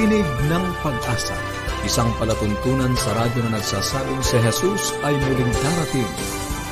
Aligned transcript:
Tinig 0.00 0.24
ng 0.48 0.64
Pag-asa, 0.80 1.36
isang 1.84 2.08
palatuntunan 2.16 2.88
sa 2.96 3.20
radyo 3.20 3.44
na 3.44 3.60
nagsasabing 3.60 4.24
si 4.24 4.40
Jesus 4.40 4.96
ay 5.04 5.12
muling 5.12 5.52
darating, 5.60 6.08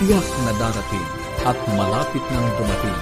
tiyak 0.01 0.25
na 0.49 0.57
darating, 0.57 1.07
at 1.45 1.53
malapit 1.77 2.25
nang 2.33 2.49
dumating. 2.57 2.99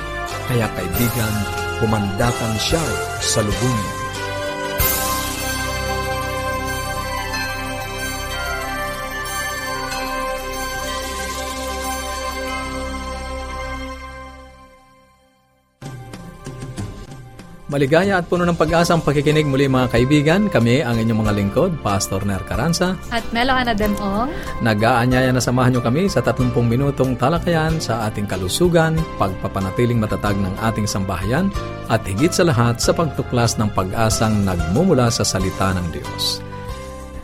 Kaya 0.50 0.66
kaibigan, 0.74 1.34
pumandakan 1.78 2.58
siya 2.58 2.82
sa 3.22 3.38
lubungin. 3.38 4.05
Maligaya 17.76 18.16
at 18.16 18.24
puno 18.24 18.48
ng 18.48 18.56
pag-asa 18.56 18.96
ang 18.96 19.04
pakikinig 19.04 19.44
muli 19.44 19.68
mga 19.68 19.92
kaibigan. 19.92 20.48
Kami 20.48 20.80
ang 20.80 20.96
inyong 20.96 21.28
mga 21.28 21.32
lingkod, 21.36 21.76
Pastor 21.84 22.24
Ner 22.24 22.40
Caranza. 22.48 22.96
At 23.12 23.20
Melo 23.36 23.52
Anademong. 23.52 24.32
Nag-aanyaya 24.64 25.28
na 25.28 25.44
samahan 25.44 25.76
nyo 25.76 25.84
kami 25.84 26.08
sa 26.08 26.24
30 26.24 26.56
minutong 26.56 27.20
talakayan 27.20 27.76
sa 27.76 28.08
ating 28.08 28.24
kalusugan, 28.24 28.96
pagpapanatiling 29.20 30.00
matatag 30.00 30.40
ng 30.40 30.56
ating 30.64 30.88
sambahayan, 30.88 31.52
at 31.92 32.00
higit 32.08 32.32
sa 32.32 32.48
lahat 32.48 32.80
sa 32.80 32.96
pagtuklas 32.96 33.60
ng 33.60 33.68
pag-asang 33.76 34.40
nagmumula 34.48 35.12
sa 35.12 35.20
salita 35.20 35.76
ng 35.76 35.92
Diyos. 35.92 36.40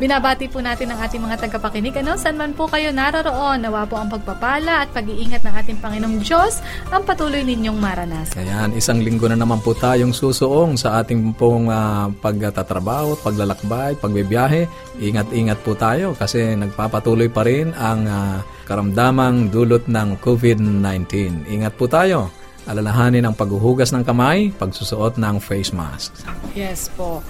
Binabati 0.02 0.50
po 0.50 0.58
natin 0.58 0.90
ang 0.90 0.98
ating 0.98 1.22
mga 1.22 1.46
tagapakinig. 1.46 1.94
Ano, 2.02 2.18
saan 2.18 2.34
man 2.34 2.58
po 2.58 2.66
kayo 2.66 2.90
naroroon, 2.90 3.62
nawa 3.62 3.86
po 3.86 4.02
ang 4.02 4.10
pagpapala 4.10 4.82
at 4.82 4.90
pag-iingat 4.90 5.46
ng 5.46 5.54
ating 5.62 5.78
Panginoong 5.78 6.18
Diyos 6.18 6.58
ang 6.90 7.06
patuloy 7.06 7.46
ninyong 7.46 7.78
maranasan. 7.78 8.42
Ayan, 8.42 8.74
isang 8.74 8.98
linggo 8.98 9.30
na 9.30 9.38
naman 9.38 9.62
po 9.62 9.78
tayong 9.78 10.10
susuong 10.10 10.74
sa 10.74 10.98
ating 10.98 11.38
pong 11.38 11.70
uh, 11.70 12.10
pagtatrabaho, 12.18 13.14
paglalakbay, 13.22 13.94
pagbibiyahe. 14.02 14.66
Ingat-ingat 14.98 15.62
po 15.62 15.78
tayo 15.78 16.18
kasi 16.18 16.50
nagpapatuloy 16.58 17.30
pa 17.30 17.46
rin 17.46 17.70
ang 17.70 18.02
uh, 18.02 18.42
karamdamang 18.66 19.54
dulot 19.54 19.86
ng 19.86 20.18
COVID-19. 20.18 21.46
Ingat 21.46 21.78
po 21.78 21.86
tayo 21.86 22.26
alalahanin 22.66 23.22
ang 23.22 23.38
paghuhugas 23.38 23.94
ng 23.94 24.02
kamay, 24.02 24.50
pagsusuot 24.54 25.14
ng 25.14 25.38
face 25.38 25.70
mask. 25.70 26.26
Yes 26.58 26.90
po. 26.94 27.22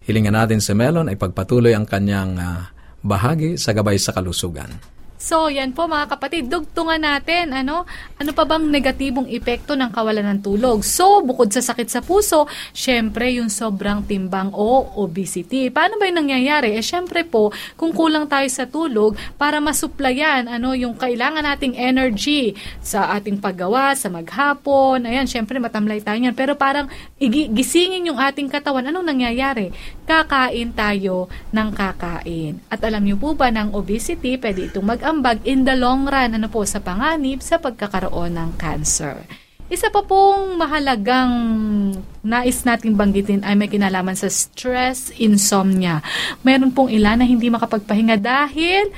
hilingan 0.07 0.39
natin 0.39 0.63
si 0.63 0.79
Melon 0.79 1.11
ay 1.11 1.19
pagpatuloy 1.19 1.75
ang 1.75 1.91
kanyang 1.91 2.39
uh, 2.39 2.71
bahagi 3.03 3.59
sa 3.59 3.75
gabay 3.75 3.99
sa 3.99 4.15
kalusugan. 4.15 4.98
So, 5.19 5.51
yan 5.51 5.75
po 5.75 5.91
mga 5.91 6.15
kapatid, 6.15 6.47
dugtungan 6.47 7.03
natin, 7.03 7.51
ano, 7.51 7.83
ano 8.23 8.31
pa 8.31 8.47
bang 8.47 8.71
negatibong 8.71 9.27
epekto 9.27 9.75
ng 9.75 9.91
kawalan 9.91 10.23
ng 10.23 10.41
tulog? 10.47 10.87
So, 10.87 11.27
bukod 11.27 11.51
sa 11.51 11.59
sakit 11.59 11.91
sa 11.91 11.99
puso, 11.99 12.47
syempre 12.71 13.35
yung 13.35 13.51
sobrang 13.51 14.07
timbang 14.07 14.55
o 14.55 14.87
obesity. 14.95 15.75
Paano 15.75 15.99
ba 15.99 16.07
yung 16.07 16.23
nangyayari? 16.23 16.79
Eh, 16.79 16.87
syempre 16.87 17.27
po, 17.27 17.51
kung 17.75 17.91
kulang 17.91 18.31
tayo 18.31 18.47
sa 18.47 18.71
tulog, 18.71 19.19
para 19.35 19.59
masuplayan, 19.59 20.47
ano, 20.47 20.71
yung 20.79 20.95
kailangan 20.95 21.43
nating 21.43 21.75
energy 21.75 22.55
sa 22.79 23.11
ating 23.19 23.43
paggawa, 23.43 23.99
sa 23.99 24.07
maghapon, 24.15 25.03
ayan, 25.03 25.27
syempre 25.27 25.59
matamlay 25.59 25.99
tayo 25.99 26.23
yan. 26.23 26.39
Pero 26.39 26.55
parang 26.55 26.87
igisingin 27.19 28.07
yung 28.07 28.23
ating 28.23 28.47
katawan, 28.47 28.87
anong 28.87 29.11
nangyayari? 29.11 29.75
Kakain 30.07 30.71
tayo 30.79 31.27
ng 31.51 31.69
kakain. 31.75 32.63
At 32.71 32.87
alam 32.87 33.03
niyo 33.03 33.19
po 33.19 33.35
ba 33.35 33.51
ng 33.51 33.75
obesity, 33.75 34.39
pwede 34.39 34.71
itong 34.71 34.87
mag 34.87 35.08
ambag 35.09 35.41
in 35.49 35.65
the 35.65 35.73
long 35.73 36.05
run 36.05 36.37
ano 36.37 36.53
po 36.53 36.69
sa 36.69 36.85
panganib 36.85 37.41
sa 37.41 37.57
pagkakaroon 37.57 38.37
ng 38.37 38.51
cancer. 38.61 39.25
Isa 39.69 39.93
pa 39.93 40.01
pong 40.01 40.57
mahalagang 40.57 41.33
nais 42.25 42.65
nating 42.65 42.97
banggitin 42.97 43.45
ay 43.45 43.53
may 43.53 43.69
kinalaman 43.69 44.17
sa 44.17 44.29
stress 44.33 45.13
insomnia. 45.21 46.01
Meron 46.41 46.73
pong 46.73 46.89
ilan 46.89 47.21
na 47.21 47.29
hindi 47.29 47.53
makapagpahinga 47.53 48.17
dahil 48.17 48.89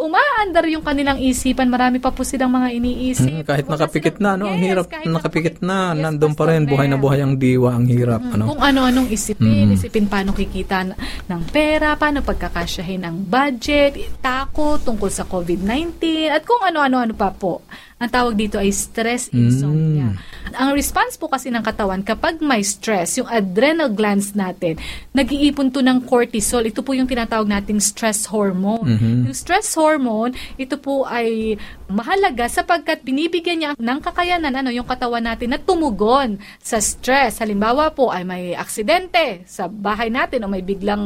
umaandar 0.00 0.64
yung 0.72 0.80
kanilang 0.80 1.20
isipan. 1.20 1.68
Marami 1.68 2.00
pa 2.00 2.10
po 2.10 2.24
silang 2.24 2.50
mga 2.50 2.68
iniisip. 2.72 3.30
Hmm, 3.30 3.44
kahit 3.44 3.66
nakapikit 3.68 4.16
na, 4.18 4.34
no? 4.34 4.48
Yes, 4.48 4.52
ang 4.52 4.62
hirap. 4.64 4.86
Nakapikit 5.04 5.56
na, 5.60 5.92
yes, 5.92 6.00
nandun 6.00 6.34
pa 6.34 6.44
rin. 6.48 6.64
Buhay 6.64 6.88
na 6.88 6.96
buhay 6.96 7.20
ang 7.20 7.36
diwa. 7.36 7.76
Ang 7.76 7.86
hirap. 7.86 8.20
Hmm, 8.24 8.34
ano? 8.40 8.44
Kung 8.56 8.62
ano-anong 8.64 9.08
isipin. 9.12 9.70
Hmm. 9.70 9.76
Isipin 9.76 10.08
paano 10.08 10.32
kikita 10.32 10.88
ng 11.28 11.42
pera, 11.52 11.94
paano 12.00 12.24
pagkakasyahin 12.24 13.04
ang 13.04 13.16
budget, 13.22 14.20
takot 14.24 14.80
tungkol 14.80 15.12
sa 15.12 15.28
COVID-19, 15.28 16.32
at 16.32 16.42
kung 16.42 16.64
ano-ano-ano 16.64 17.12
pa 17.12 17.30
po. 17.30 17.60
Ang 18.00 18.08
tawag 18.08 18.32
dito 18.32 18.56
ay 18.56 18.72
stress 18.72 19.28
insomnia. 19.28 20.16
Mm. 20.16 20.39
Ang 20.60 20.76
response 20.76 21.16
po 21.16 21.32
kasi 21.32 21.48
ng 21.48 21.64
katawan 21.64 22.04
kapag 22.04 22.36
may 22.44 22.60
stress, 22.60 23.16
yung 23.16 23.24
adrenal 23.32 23.88
glands 23.88 24.36
natin, 24.36 24.76
nag-iipon 25.16 25.72
to 25.72 25.80
ng 25.80 26.04
cortisol. 26.04 26.68
Ito 26.68 26.84
po 26.84 26.92
yung 26.92 27.08
tinatawag 27.08 27.48
nating 27.48 27.80
stress 27.80 28.28
hormone. 28.28 28.84
Mm-hmm. 28.84 29.24
Yung 29.24 29.36
stress 29.36 29.72
hormone, 29.72 30.36
ito 30.60 30.76
po 30.76 31.08
ay 31.08 31.56
mahalaga 31.88 32.44
sapagkat 32.44 33.00
binibigyan 33.00 33.56
niya 33.56 33.70
ng 33.72 33.98
kakayanan 34.04 34.52
ano 34.52 34.68
yung 34.68 34.84
katawan 34.84 35.24
natin 35.24 35.56
na 35.56 35.58
tumugon 35.58 36.36
sa 36.60 36.76
stress. 36.76 37.40
Halimbawa 37.40 37.96
po 37.96 38.12
ay 38.12 38.28
may 38.28 38.52
aksidente 38.52 39.48
sa 39.48 39.64
bahay 39.64 40.12
natin 40.12 40.44
o 40.44 40.52
may 40.52 40.60
biglang 40.60 41.00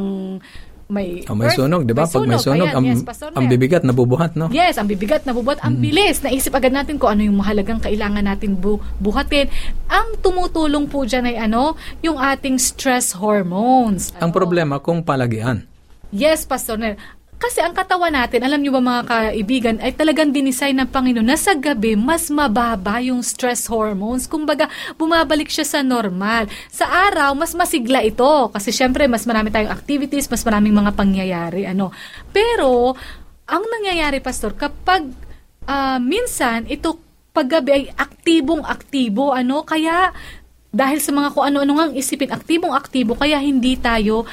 may 0.88 1.24
oh, 1.26 1.36
may 1.36 1.48
earth, 1.48 1.56
sunog, 1.56 1.88
'di 1.88 1.94
ba? 1.96 2.04
Pag 2.04 2.28
may 2.28 2.36
sunog, 2.36 2.68
Ayan, 2.68 2.76
ang, 2.76 2.86
yes, 2.86 3.00
ang 3.32 3.46
bibigat 3.48 3.82
nabubuhat, 3.82 4.36
no? 4.36 4.52
Yes, 4.52 4.76
ang 4.76 4.84
bibigat 4.84 5.24
nabubuhat, 5.24 5.64
ang 5.64 5.80
mm. 5.80 5.82
bilis. 5.82 6.20
Naisip 6.20 6.52
agad 6.52 6.76
natin 6.76 7.00
kung 7.00 7.16
ano 7.16 7.24
yung 7.24 7.40
mahalagang 7.40 7.80
kailangan 7.80 8.24
natin 8.24 8.56
bu- 8.60 8.82
buhatin. 9.00 9.48
Ang 9.88 10.20
tumutulong 10.20 10.84
po 10.86 11.08
diyan 11.08 11.24
ay 11.32 11.36
ano, 11.48 11.78
yung 12.04 12.20
ating 12.20 12.60
stress 12.60 13.16
hormones. 13.16 14.12
Ang 14.20 14.30
ano? 14.32 14.36
problema 14.36 14.74
kung 14.78 15.00
palagian. 15.00 15.64
Yes, 16.14 16.46
Pastor 16.46 16.78
Nel 16.78 16.94
Kasi 17.44 17.60
ang 17.60 17.76
katawan 17.76 18.08
natin, 18.08 18.40
alam 18.40 18.56
niyo 18.56 18.72
ba 18.72 18.80
mga 18.80 19.02
kaibigan, 19.04 19.76
ay 19.84 19.92
talagang 19.92 20.32
dinisign 20.32 20.80
ng 20.80 20.88
Panginoon 20.88 21.28
na 21.28 21.36
sa 21.36 21.52
gabi, 21.52 21.92
mas 21.92 22.32
mababa 22.32 23.04
yung 23.04 23.20
stress 23.20 23.68
hormones. 23.68 24.24
Kumbaga, 24.24 24.64
bumabalik 24.96 25.52
siya 25.52 25.68
sa 25.68 25.80
normal. 25.84 26.48
Sa 26.72 26.88
araw, 26.88 27.36
mas 27.36 27.52
masigla 27.52 28.00
ito. 28.00 28.48
Kasi 28.48 28.72
syempre, 28.72 29.04
mas 29.12 29.28
marami 29.28 29.52
tayong 29.52 29.68
activities, 29.68 30.24
mas 30.32 30.40
maraming 30.40 30.72
mga 30.72 30.96
pangyayari. 30.96 31.68
Ano. 31.68 31.92
Pero, 32.32 32.96
ang 33.44 33.64
nangyayari, 33.68 34.24
Pastor, 34.24 34.56
kapag 34.56 35.04
uh, 35.68 36.00
minsan, 36.00 36.64
ito 36.64 36.96
paggabi 37.36 37.70
ay 37.76 37.84
aktibong-aktibo, 37.92 39.36
ano, 39.36 39.68
kaya 39.68 40.16
dahil 40.72 40.96
sa 40.98 41.12
mga 41.12 41.28
kung 41.36 41.44
ano-ano 41.44 41.72
ngang 41.76 41.92
isipin, 41.92 42.32
aktibong-aktibo, 42.32 43.20
kaya 43.20 43.36
hindi 43.36 43.76
tayo 43.76 44.24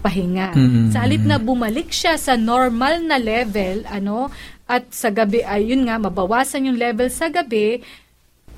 makapagpahinga. 0.00 0.56
Mm-hmm. 0.56 0.86
Sa 0.92 0.98
halip 1.04 1.22
na 1.24 1.36
bumalik 1.36 1.92
siya 1.92 2.16
sa 2.16 2.34
normal 2.36 3.04
na 3.04 3.20
level, 3.20 3.84
ano, 3.86 4.32
at 4.64 4.88
sa 4.90 5.12
gabi, 5.12 5.44
ay 5.44 5.70
yun 5.70 5.84
nga, 5.86 6.00
mabawasan 6.00 6.72
yung 6.72 6.78
level 6.80 7.12
sa 7.12 7.28
gabi, 7.28 7.84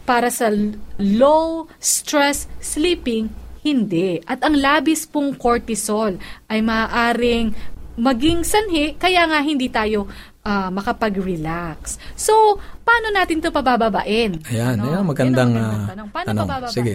para 0.02 0.30
sa 0.30 0.50
low 0.98 1.70
stress 1.78 2.50
sleeping, 2.58 3.30
hindi. 3.62 4.18
At 4.26 4.42
ang 4.42 4.58
labis 4.58 5.06
pong 5.06 5.38
cortisol 5.38 6.18
ay 6.50 6.58
maaaring 6.58 7.54
maging 7.94 8.42
sanhi, 8.42 8.98
kaya 8.98 9.28
nga 9.30 9.38
hindi 9.44 9.70
tayo 9.70 10.10
uh, 10.42 10.68
makapag-relax. 10.74 12.02
So, 12.18 12.58
paano 12.82 13.14
natin 13.14 13.38
ito 13.38 13.54
pabababain? 13.54 14.42
Ayan, 14.50 14.74
ano? 14.82 14.90
ayan 14.90 15.04
magandang 15.06 15.52
uh, 15.54 15.86
tanong. 15.86 16.08
Paano 16.10 16.28
tanong. 16.34 16.48
pabababain? 16.50 16.74
Sige. 16.74 16.94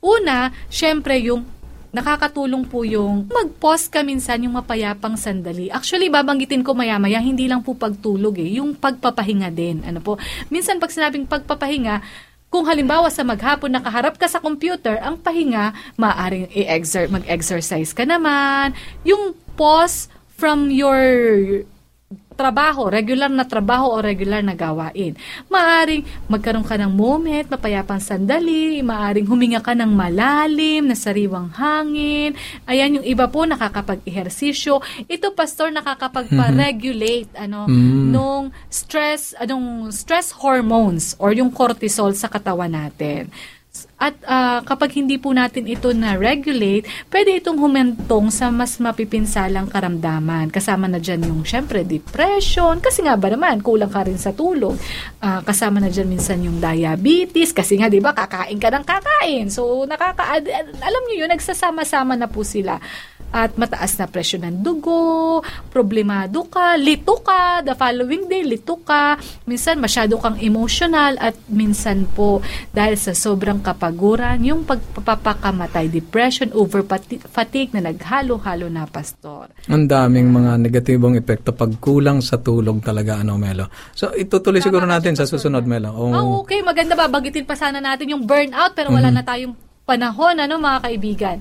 Una, 0.00 0.50
syempre 0.72 1.20
yung 1.22 1.59
nakakatulong 1.90 2.66
po 2.66 2.86
yung 2.86 3.26
mag-pause 3.26 3.90
ka 3.90 4.06
minsan 4.06 4.42
yung 4.46 4.54
mapayapang 4.58 5.18
sandali. 5.18 5.70
Actually, 5.70 6.10
babanggitin 6.10 6.62
ko 6.62 6.74
maya-maya, 6.74 7.18
hindi 7.18 7.50
lang 7.50 7.62
po 7.66 7.74
pagtulog 7.74 8.38
eh, 8.38 8.58
yung 8.62 8.78
pagpapahinga 8.78 9.50
din. 9.50 9.82
Ano 9.82 9.98
po? 9.98 10.16
Minsan 10.48 10.78
pag 10.78 10.94
sinabing 10.94 11.26
pagpapahinga, 11.26 12.02
kung 12.50 12.66
halimbawa 12.66 13.06
sa 13.14 13.22
maghapon 13.22 13.70
nakaharap 13.70 14.18
ka 14.18 14.26
sa 14.26 14.42
computer, 14.42 14.98
ang 14.98 15.14
pahinga, 15.22 15.70
maaaring 15.94 16.50
i-exert, 16.50 17.06
mag-exercise 17.06 17.94
ka 17.94 18.02
naman. 18.02 18.74
Yung 19.06 19.38
pause 19.54 20.10
from 20.34 20.74
your 20.74 20.98
trabaho, 22.40 22.88
regular 22.88 23.28
na 23.28 23.44
trabaho 23.44 23.92
o 23.92 24.00
regular 24.00 24.40
na 24.40 24.56
gawain. 24.56 25.12
Maaring 25.52 26.08
magkaroon 26.24 26.64
ka 26.64 26.80
ng 26.80 26.88
moment, 26.88 27.44
mapayapang 27.52 28.00
sandali, 28.00 28.80
maaring 28.80 29.28
huminga 29.28 29.60
ka 29.60 29.76
ng 29.76 29.92
malalim, 29.92 30.88
na 30.88 30.96
sariwang 30.96 31.52
hangin. 31.52 32.32
Ayan 32.64 32.96
yung 32.96 33.04
iba 33.04 33.28
po 33.28 33.44
nakakapag-ehersisyo. 33.44 34.80
Ito 35.04 35.36
pastor 35.36 35.68
nakakapagpa-regulate 35.76 37.36
ano 37.36 37.68
mm. 37.68 38.08
nung 38.08 38.48
stress, 38.72 39.36
anong 39.36 39.92
stress 39.92 40.32
hormones 40.32 41.12
or 41.20 41.36
yung 41.36 41.52
cortisol 41.52 42.16
sa 42.16 42.32
katawan 42.32 42.72
natin. 42.72 43.28
At 44.00 44.16
uh, 44.24 44.60
kapag 44.64 44.96
hindi 44.96 45.20
po 45.20 45.30
natin 45.30 45.68
ito 45.68 45.92
na-regulate, 45.92 46.88
pwede 47.12 47.38
itong 47.38 47.60
humantong 47.60 48.32
sa 48.32 48.48
mas 48.48 48.80
mapipinsalang 48.80 49.68
karamdaman. 49.68 50.48
Kasama 50.48 50.88
na 50.88 50.98
dyan 50.98 51.24
yung, 51.28 51.40
syempre, 51.44 51.84
depression. 51.84 52.80
Kasi 52.80 53.04
nga 53.04 53.14
ba 53.14 53.28
naman, 53.30 53.60
kulang 53.60 53.92
ka 53.92 54.04
rin 54.04 54.18
sa 54.18 54.32
tulog. 54.34 54.76
Uh, 55.20 55.40
kasama 55.44 55.78
na 55.78 55.92
dyan 55.92 56.08
minsan 56.08 56.40
yung 56.40 56.58
diabetes. 56.58 57.52
Kasi 57.52 57.78
nga, 57.78 57.92
di 57.92 58.00
ba, 58.02 58.16
kakain 58.16 58.58
ka 58.58 58.68
ng 58.72 58.84
kakain. 58.84 59.46
So, 59.52 59.84
nakaka 59.84 60.40
alam 60.80 61.02
niyo 61.08 61.26
yun, 61.26 61.30
nagsasama-sama 61.30 62.16
na 62.16 62.26
po 62.26 62.42
sila 62.42 62.80
at 63.30 63.54
mataas 63.54 63.94
na 63.98 64.10
presyon 64.10 64.46
ng 64.46 64.56
dugo, 64.62 65.40
problemado 65.70 66.46
ka, 66.50 66.74
lito 66.74 67.22
ka, 67.22 67.62
the 67.62 67.74
following 67.78 68.26
day, 68.26 68.42
lito 68.42 68.78
ka, 68.82 69.16
minsan 69.46 69.78
masyado 69.78 70.18
kang 70.18 70.36
emotional 70.42 71.14
at 71.22 71.38
minsan 71.46 72.06
po 72.10 72.42
dahil 72.74 72.98
sa 72.98 73.14
sobrang 73.14 73.62
kapaguran, 73.62 74.42
yung 74.42 74.66
pagpapakamatay, 74.66 75.86
depression, 75.86 76.50
over 76.54 76.82
fatigue 77.30 77.70
na 77.70 77.86
naghalo-halo 77.90 78.66
na, 78.66 78.84
Pastor. 78.90 79.50
Ang 79.70 79.86
daming 79.86 80.28
mga 80.30 80.58
negatibong 80.58 81.14
epekto 81.14 81.54
pag 81.54 81.70
kulang 81.78 82.18
sa 82.18 82.42
tulog 82.42 82.82
talaga, 82.82 83.22
ano, 83.22 83.38
Melo. 83.38 83.70
So, 83.94 84.10
itutuloy 84.10 84.58
Tama 84.58 84.66
siguro 84.66 84.84
natin 84.90 85.14
sa 85.14 85.24
susunod, 85.24 85.62
Melo. 85.64 85.94
Oh. 85.94 86.10
oh, 86.10 86.30
okay. 86.42 86.60
Maganda 86.66 86.98
ba? 86.98 87.06
Bagitin 87.06 87.46
pa 87.46 87.54
sana 87.54 87.78
natin 87.78 88.10
yung 88.10 88.26
burnout 88.26 88.74
pero 88.74 88.90
wala 88.90 89.08
mm-hmm. 89.08 89.16
na 89.16 89.22
tayong 89.22 89.54
panahon, 89.86 90.36
ano, 90.38 90.54
mga 90.58 90.78
kaibigan. 90.86 91.38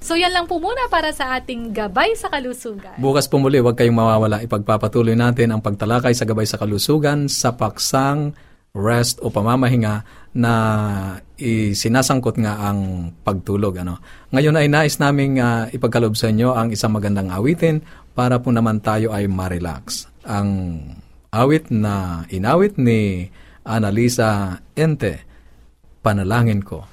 So 0.00 0.16
yan 0.16 0.32
lang 0.32 0.48
po 0.48 0.56
muna 0.56 0.88
para 0.88 1.12
sa 1.12 1.36
ating 1.36 1.76
gabay 1.76 2.16
sa 2.16 2.32
kalusugan. 2.32 2.96
Bukas 2.96 3.28
po 3.28 3.36
muli, 3.36 3.60
huwag 3.60 3.76
kayong 3.76 3.94
mawawala. 3.94 4.40
Ipagpapatuloy 4.40 5.12
natin 5.12 5.52
ang 5.52 5.60
pagtalakay 5.60 6.16
sa 6.16 6.24
gabay 6.24 6.48
sa 6.48 6.56
kalusugan 6.56 7.28
sa 7.28 7.52
paksang 7.52 8.32
rest 8.72 9.20
o 9.20 9.28
pamamahinga 9.28 10.02
na 10.32 10.52
isinasangkot 11.36 12.40
nga 12.40 12.70
ang 12.70 13.12
pagtulog. 13.20 13.82
Ano. 13.84 14.00
Ngayon 14.32 14.56
ay 14.56 14.66
nais 14.72 14.96
naming 14.96 15.36
uh, 15.36 15.68
ipagkalob 15.68 16.16
sa 16.16 16.32
inyo 16.32 16.56
ang 16.56 16.72
isang 16.72 16.96
magandang 16.96 17.28
awitin 17.28 17.84
para 18.16 18.40
po 18.40 18.54
naman 18.54 18.80
tayo 18.80 19.12
ay 19.12 19.28
ma-relax. 19.28 20.08
Ang 20.24 20.80
awit 21.34 21.68
na 21.68 22.24
inawit 22.32 22.80
ni 22.80 23.28
Annalisa 23.68 24.58
Ente, 24.72 25.28
Panalangin 26.00 26.64
ko. 26.64 26.88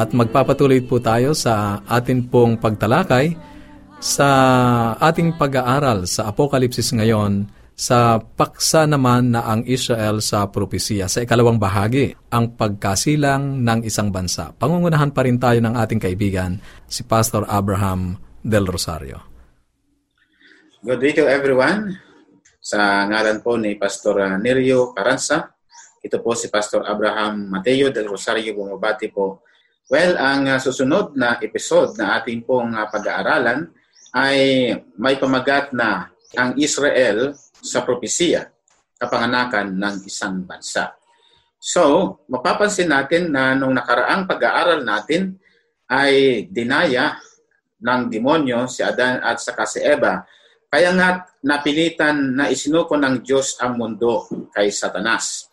At 0.00 0.16
magpapatuloy 0.16 0.80
po 0.88 0.96
tayo 0.96 1.36
sa 1.36 1.84
atin 1.84 2.24
pong 2.24 2.56
pagtalakay 2.56 3.36
sa 4.00 4.28
ating 4.96 5.36
pag-aaral 5.36 6.08
sa 6.08 6.32
Apokalipsis 6.32 6.96
ngayon 6.96 7.44
sa 7.76 8.16
paksa 8.16 8.88
naman 8.88 9.36
na 9.36 9.44
ang 9.44 9.60
Israel 9.68 10.24
sa 10.24 10.48
propesiya. 10.48 11.08
Sa 11.08 11.20
ikalawang 11.24 11.60
bahagi, 11.60 12.12
ang 12.32 12.56
pagkasilang 12.56 13.60
ng 13.60 13.80
isang 13.84 14.08
bansa. 14.08 14.52
Pangungunahan 14.56 15.12
pa 15.12 15.24
rin 15.24 15.36
tayo 15.36 15.60
ng 15.60 15.76
ating 15.76 16.00
kaibigan, 16.00 16.60
si 16.88 17.04
Pastor 17.04 17.44
Abraham 17.48 18.16
Del 18.40 18.68
Rosario. 18.68 19.20
Good 20.80 21.00
day 21.00 21.12
to 21.20 21.28
everyone. 21.28 21.96
Sa 22.60 23.04
ngalan 23.08 23.40
po 23.40 23.56
ni 23.56 23.76
Pastor 23.76 24.40
Nerio 24.40 24.92
Caranza, 24.96 25.52
ito 26.00 26.16
po 26.24 26.32
si 26.32 26.48
Pastor 26.48 26.88
Abraham 26.88 27.52
Mateo 27.52 27.92
Del 27.92 28.08
Rosario 28.08 28.56
bumabati 28.56 29.12
po. 29.12 29.44
Well, 29.90 30.14
ang 30.22 30.46
uh, 30.46 30.62
susunod 30.62 31.18
na 31.18 31.34
episode 31.42 31.98
na 31.98 32.22
ating 32.22 32.46
pong 32.46 32.78
uh, 32.78 32.86
pag-aaralan 32.86 33.74
ay 34.14 34.38
may 34.94 35.18
pamagat 35.18 35.74
na 35.74 36.06
ang 36.38 36.54
Israel 36.62 37.34
sa 37.58 37.82
propesiya, 37.82 38.46
kapanganakan 39.02 39.74
ng 39.74 39.96
isang 40.06 40.46
bansa. 40.46 40.94
So, 41.58 42.14
mapapansin 42.30 42.86
natin 42.86 43.34
na 43.34 43.58
nung 43.58 43.74
nakaraang 43.74 44.30
pag-aaral 44.30 44.86
natin 44.86 45.34
ay 45.90 46.46
dinaya 46.46 47.18
ng 47.82 48.06
demonyo 48.14 48.70
si 48.70 48.86
Adan 48.86 49.18
at 49.18 49.42
saka 49.42 49.66
si 49.66 49.82
Eva. 49.82 50.22
Kaya 50.70 50.94
nga 50.94 51.26
napilitan 51.42 52.38
na 52.38 52.46
isinuko 52.46 52.94
ng 52.94 53.26
Diyos 53.26 53.58
ang 53.58 53.74
mundo 53.74 54.30
kay 54.54 54.70
Satanas. 54.70 55.49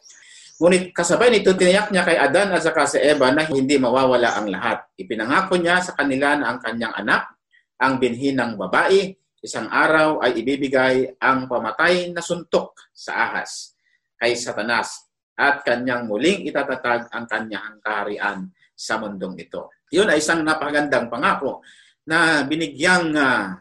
Ngunit 0.58 0.90
kasabay 0.90 1.30
nito, 1.30 1.54
tiniyak 1.54 1.94
niya 1.94 2.02
kay 2.02 2.18
Adan 2.18 2.50
at 2.50 2.66
saka 2.66 2.90
si 2.90 2.98
Eva 2.98 3.30
na 3.30 3.46
hindi 3.46 3.78
mawawala 3.78 4.42
ang 4.42 4.50
lahat. 4.50 4.90
Ipinangako 4.98 5.54
niya 5.62 5.86
sa 5.86 5.94
kanila 5.94 6.34
na 6.34 6.50
ang 6.50 6.58
kanyang 6.58 6.98
anak, 6.98 7.30
ang 7.78 8.02
binhi 8.02 8.34
ng 8.34 8.58
babae, 8.58 9.14
isang 9.38 9.70
araw 9.70 10.18
ay 10.26 10.42
ibibigay 10.42 11.14
ang 11.22 11.46
pamatay 11.46 12.10
na 12.10 12.26
suntok 12.26 12.90
sa 12.90 13.30
ahas 13.30 13.78
kay 14.18 14.34
Satanas 14.34 15.06
at 15.38 15.62
kanyang 15.62 16.10
muling 16.10 16.50
itatatag 16.50 17.06
ang 17.14 17.30
kanyang 17.30 17.78
kaharian 17.78 18.50
sa 18.74 18.98
mundong 18.98 19.38
ito. 19.38 19.70
Yun 19.94 20.10
ay 20.10 20.18
isang 20.18 20.42
napagandang 20.42 21.06
pangako 21.06 21.62
na 22.10 22.42
binigyang 22.50 23.14
uh, 23.14 23.54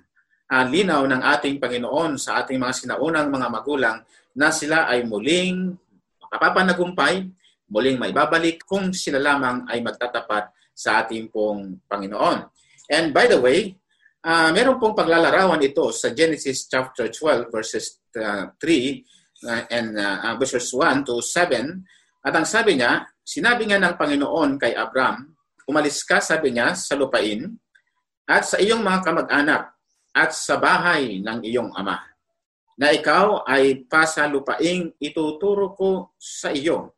uh, 0.49 0.65
linaw 0.65 1.05
ng 1.05 1.23
ating 1.23 1.61
Panginoon 1.61 2.17
sa 2.17 2.41
ating 2.41 2.57
mga 2.57 2.73
sinaunang 2.73 3.29
mga 3.29 3.49
magulang 3.53 4.01
na 4.33 4.49
sila 4.49 4.89
ay 4.89 5.05
muling 5.05 5.77
makapapanagumpay, 6.27 7.31
muling 7.71 7.99
maibabalik 7.99 8.63
kung 8.67 8.91
sila 8.91 9.23
lamang 9.23 9.67
ay 9.71 9.83
magtatapat 9.83 10.51
sa 10.75 11.03
ating 11.03 11.31
pong 11.31 11.81
Panginoon. 11.87 12.47
And 12.91 13.11
by 13.15 13.31
the 13.31 13.41
way, 13.41 13.79
Uh, 14.27 14.51
meron 14.51 14.83
pong 14.83 14.91
paglalarawan 14.99 15.63
ito 15.63 15.95
sa 15.95 16.11
Genesis 16.11 16.67
chapter 16.67 17.07
12 17.15 17.47
verses 17.47 18.03
uh, 18.19 18.51
3 18.59 18.59
uh, 19.47 19.63
and 19.71 19.95
uh, 19.95 20.35
verses 20.35 20.67
1 20.75 21.07
to 21.07 21.23
7. 21.23 22.27
At 22.27 22.35
ang 22.35 22.43
sabi 22.43 22.75
niya, 22.75 23.07
sinabi 23.23 23.71
nga 23.71 23.79
ng 23.79 23.95
Panginoon 23.95 24.59
kay 24.59 24.75
Abram, 24.75 25.31
umalis 25.71 26.03
ka, 26.03 26.19
sabi 26.19 26.51
niya, 26.51 26.75
sa 26.75 26.99
lupain 26.99 27.55
at 28.27 28.43
sa 28.43 28.59
iyong 28.59 28.83
mga 28.83 29.07
kamag-anak 29.07 29.63
at 30.11 30.35
sa 30.35 30.59
bahay 30.59 31.23
ng 31.23 31.47
iyong 31.47 31.71
ama 31.79 32.03
na 32.77 32.93
ikaw 32.93 33.49
ay 33.49 33.89
pasalupaing 33.89 34.93
ituturo 35.01 35.73
ko 35.73 36.13
sa 36.21 36.53
iyo 36.53 36.93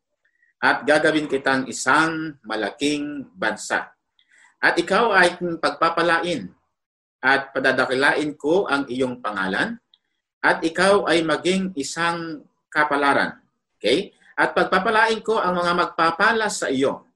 at 0.58 0.82
gagawin 0.82 1.30
kitang 1.30 1.70
isang 1.70 2.34
malaking 2.42 3.30
bansa. 3.30 3.94
At 4.58 4.74
ikaw 4.74 5.14
ay 5.14 5.38
pagpapalain 5.38 6.50
at 7.22 7.54
padadakilain 7.54 8.34
ko 8.34 8.66
ang 8.66 8.90
iyong 8.90 9.22
pangalan 9.22 9.78
at 10.42 10.58
ikaw 10.66 11.06
ay 11.06 11.22
maging 11.22 11.70
isang 11.78 12.42
kapalaran. 12.66 13.38
Okay? 13.78 14.10
At 14.34 14.54
pagpapalain 14.54 15.22
ko 15.22 15.38
ang 15.38 15.62
mga 15.62 15.72
magpapala 15.78 16.50
sa 16.50 16.66
iyo 16.70 17.06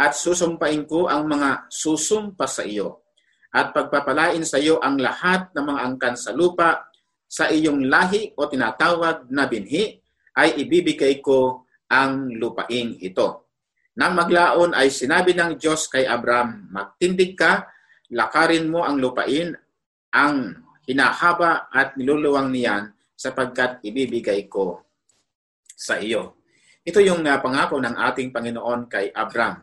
at 0.00 0.16
susumpain 0.16 0.88
ko 0.88 1.12
ang 1.12 1.28
mga 1.28 1.68
susumpa 1.68 2.48
sa 2.48 2.64
iyo 2.64 3.04
at 3.52 3.72
pagpapalain 3.76 4.44
sa 4.48 4.56
iyo 4.56 4.80
ang 4.80 4.96
lahat 4.96 5.52
ng 5.52 5.64
mga 5.64 5.80
angkan 5.92 6.16
sa 6.16 6.32
lupa 6.32 6.88
sa 7.28 7.52
iyong 7.52 7.86
lahi 7.86 8.32
o 8.34 8.48
tinatawag 8.48 9.28
na 9.28 9.44
binhi 9.44 10.00
ay 10.32 10.64
ibibigay 10.64 11.20
ko 11.20 11.68
ang 11.92 12.32
lupaing 12.32 12.96
ito. 13.04 13.52
Nang 14.00 14.16
maglaon 14.16 14.72
ay 14.72 14.88
sinabi 14.88 15.36
ng 15.36 15.60
Diyos 15.60 15.92
kay 15.92 16.08
Abram, 16.08 16.72
magtindig 16.72 17.36
ka 17.36 17.68
lakarin 18.14 18.72
mo 18.72 18.86
ang 18.86 18.96
lupain, 18.96 19.52
ang 20.14 20.64
hinahaba 20.88 21.68
at 21.68 21.98
niluluwang 22.00 22.48
niyan 22.48 22.88
sapagkat 23.12 23.84
ibibigay 23.84 24.48
ko 24.48 24.80
sa 25.76 26.00
iyo. 26.00 26.40
Ito 26.88 27.04
yung 27.04 27.20
uh, 27.28 27.38
pangako 27.44 27.76
ng 27.84 27.92
ating 27.92 28.32
Panginoon 28.32 28.88
kay 28.88 29.12
Abram. 29.12 29.60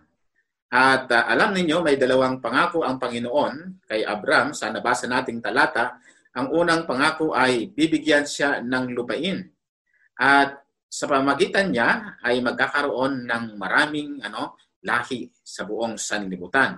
At 0.70 1.10
uh, 1.10 1.26
alam 1.26 1.58
ninyo, 1.58 1.82
may 1.82 1.98
dalawang 1.98 2.38
pangako 2.38 2.86
ang 2.86 3.02
Panginoon 3.02 3.82
kay 3.90 4.06
Abram 4.06 4.54
sa 4.54 4.70
nabasa 4.70 5.10
nating 5.10 5.42
talata. 5.42 5.98
Ang 6.36 6.52
unang 6.52 6.84
pangako 6.84 7.32
ay 7.32 7.72
bibigyan 7.72 8.28
siya 8.28 8.60
ng 8.60 8.92
lupain. 8.92 9.48
At 10.20 10.60
sa 10.92 11.08
pamagitan 11.08 11.72
niya 11.72 12.20
ay 12.24 12.44
magkakaroon 12.44 13.24
ng 13.24 13.56
maraming 13.56 14.20
ano 14.20 14.60
lahi 14.84 15.32
sa 15.40 15.64
buong 15.64 15.96
sanlibutan. 15.96 16.76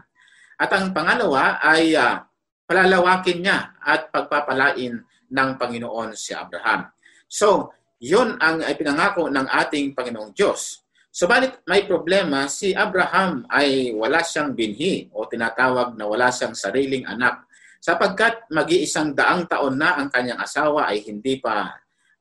At 0.57 0.69
ang 0.73 0.93
pangalawa 0.93 1.61
ay 1.61 1.93
uh, 1.97 2.21
palalawakin 2.65 3.39
niya 3.41 3.77
at 3.81 4.09
pagpapalain 4.13 5.01
ng 5.27 5.49
Panginoon 5.57 6.13
si 6.13 6.37
Abraham. 6.37 6.89
So, 7.25 7.73
yun 7.97 8.37
ang 8.37 8.61
ipinangako 8.61 9.29
ng 9.33 9.47
ating 9.49 9.97
Panginoong 9.97 10.33
Diyos. 10.37 10.85
Subalit 11.09 11.65
may 11.65 11.89
problema, 11.89 12.45
si 12.45 12.77
Abraham 12.77 13.41
ay 13.49 13.89
wala 13.97 14.21
siyang 14.21 14.53
binhi 14.53 15.09
o 15.17 15.25
tinatawag 15.25 15.97
na 15.97 16.05
wala 16.05 16.29
siyang 16.29 16.53
sariling 16.53 17.09
anak 17.09 17.46
sapagkat 17.79 18.49
mag-iisang 18.51 19.13
daang 19.13 19.47
taon 19.47 19.77
na 19.77 19.97
ang 19.97 20.09
kanyang 20.11 20.41
asawa 20.41 20.89
ay 20.91 21.01
hindi 21.05 21.37
pa 21.41 21.71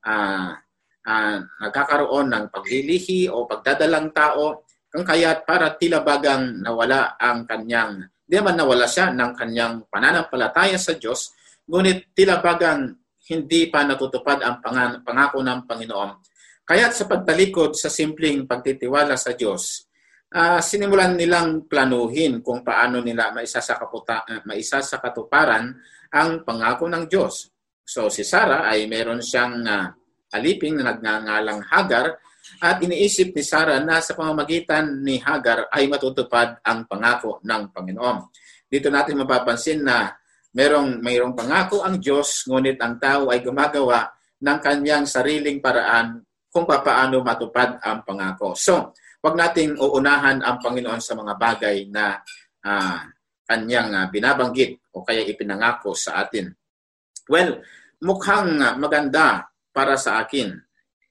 uh, 0.05 0.51
uh, 1.05 1.37
nagkakaroon 1.61 2.27
ng 2.31 2.45
paglilihi 2.53 3.31
o 3.31 3.49
pagdadalang 3.49 4.13
tao 4.15 4.67
kung 4.87 5.03
kaya't 5.03 5.43
para 5.43 5.75
tila 5.75 6.01
bagang 6.01 6.63
nawala 6.63 7.19
ang 7.19 7.43
kanyang 7.43 8.07
Di 8.27 8.43
man 8.43 8.59
nawala 8.59 8.83
siya 8.91 9.15
ng 9.15 9.31
kanyang 9.39 9.87
pananampalataya 9.87 10.75
sa 10.75 10.99
Diyos, 10.99 11.31
ngunit 11.63 12.11
tila 12.11 12.43
bagang 12.43 12.91
hindi 13.31 13.71
pa 13.71 13.87
natutupad 13.87 14.43
ang 14.43 14.59
pangako 14.99 15.39
ng 15.39 15.63
Panginoon. 15.63 16.11
Kaya 16.67 16.91
sa 16.91 17.07
pagtalikod 17.07 17.79
sa 17.79 17.87
simpleng 17.87 18.43
pagtitiwala 18.43 19.15
sa 19.15 19.31
Diyos, 19.31 19.86
uh, 20.37 20.61
sinimulan 20.61 21.17
nilang 21.17 21.65
planuhin 21.65 22.45
kung 22.45 22.61
paano 22.61 23.01
nila 23.01 23.33
maisa 23.33 23.57
sa, 23.57 23.81
kaputa, 23.81 24.21
uh, 24.21 24.45
maisa 24.45 24.85
sa 24.85 25.01
katuparan 25.01 25.73
ang 26.13 26.45
pangako 26.45 26.85
ng 26.85 27.09
Diyos. 27.09 27.49
So 27.81 28.13
si 28.13 28.21
Sarah 28.21 28.69
ay 28.69 28.85
meron 28.85 29.19
siyang 29.19 29.65
uh, 29.65 29.89
aliping 30.37 30.77
na 30.77 30.93
nagngangalang 30.93 31.65
Hagar 31.73 32.21
at 32.61 32.79
iniisip 32.79 33.35
ni 33.35 33.43
Sarah 33.43 33.81
na 33.81 33.99
sa 33.99 34.13
pamamagitan 34.13 35.03
ni 35.03 35.19
Hagar 35.19 35.67
ay 35.73 35.89
matutupad 35.89 36.61
ang 36.63 36.85
pangako 36.85 37.43
ng 37.43 37.73
Panginoon. 37.73 38.17
Dito 38.67 38.87
natin 38.91 39.19
mapapansin 39.19 39.83
na 39.83 40.11
merong 40.55 40.99
mayroong 41.03 41.35
pangako 41.35 41.83
ang 41.83 41.99
Diyos, 41.99 42.47
ngunit 42.47 42.79
ang 42.79 42.99
tao 42.99 43.31
ay 43.31 43.43
gumagawa 43.43 44.11
ng 44.43 44.59
kanyang 44.63 45.05
sariling 45.07 45.59
paraan 45.59 46.23
kung 46.51 46.65
paano 46.67 47.21
matupad 47.23 47.79
ang 47.83 48.03
pangako. 48.03 48.55
So, 48.55 48.95
wag 49.23 49.35
nating 49.35 49.77
uunahan 49.77 50.39
ang 50.41 50.57
Panginoon 50.61 51.01
sa 51.01 51.17
mga 51.17 51.33
bagay 51.35 51.89
na 51.89 52.17
uh, 52.63 52.99
kanyang 53.47 53.91
uh, 53.93 54.07
binabanggit 54.11 54.77
o 54.93 55.01
kaya 55.01 55.23
ipinangako 55.23 55.95
sa 55.97 56.21
atin. 56.21 56.51
Well, 57.27 57.63
mukhang 58.03 58.61
maganda 58.79 59.49
para 59.73 59.97
sa 59.97 60.21
akin 60.23 60.67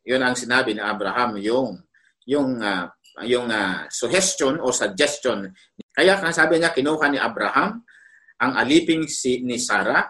yun 0.07 0.23
ang 0.23 0.39
sinabi 0.39 0.79
ni 0.79 0.81
Abraham 0.81 1.35
yung 1.43 1.83
yung 2.31 2.63
uh, 2.63 2.87
yung 3.27 3.51
uh, 3.51 3.91
suggestion 3.91 4.63
o 4.63 4.71
suggestion. 4.71 5.51
Kaya 5.91 6.15
sabi 6.31 6.63
niya 6.63 6.71
kinuha 6.71 7.11
ni 7.11 7.19
Abraham 7.19 7.83
ang 8.39 8.53
aliping 8.55 9.11
si 9.11 9.43
ni 9.43 9.59
Sarah, 9.59 10.07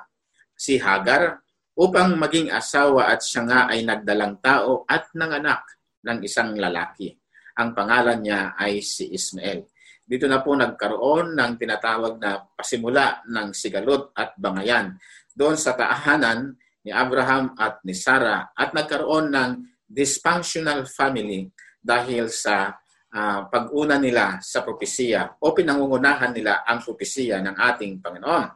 si 0.52 0.76
Hagar 0.76 1.40
upang 1.80 2.12
maging 2.20 2.52
asawa 2.52 3.08
at 3.08 3.24
siya 3.24 3.48
nga 3.48 3.60
ay 3.72 3.88
nagdalang 3.88 4.36
tao 4.44 4.84
at 4.84 5.08
nanganak 5.16 5.64
ng 6.04 6.18
isang 6.20 6.52
lalaki. 6.56 7.16
Ang 7.56 7.72
pangalan 7.72 8.20
niya 8.20 8.52
ay 8.56 8.84
si 8.84 9.08
Ismael. 9.12 9.64
Dito 10.06 10.30
na 10.30 10.38
po 10.44 10.54
nagkaroon 10.54 11.34
ng 11.34 11.52
tinatawag 11.58 12.22
na 12.22 12.38
pasimula 12.54 13.26
ng 13.26 13.50
sigalot 13.50 14.14
at 14.14 14.38
bangayan 14.38 14.94
doon 15.34 15.58
sa 15.58 15.74
taahanan 15.74 16.54
ni 16.86 16.94
Abraham 16.94 17.58
at 17.58 17.82
ni 17.82 17.90
Sarah 17.90 18.54
at 18.54 18.70
nagkaroon 18.70 19.34
ng 19.34 19.50
dysfunctional 19.82 20.86
family 20.86 21.50
dahil 21.82 22.30
sa 22.30 22.70
uh, 23.10 23.40
pag-una 23.50 23.98
nila 23.98 24.38
sa 24.38 24.62
propesiya 24.62 25.42
o 25.42 25.50
pinangungunahan 25.50 26.30
nila 26.30 26.62
ang 26.62 26.78
propesiya 26.82 27.42
ng 27.42 27.56
ating 27.58 27.98
Panginoon. 27.98 28.48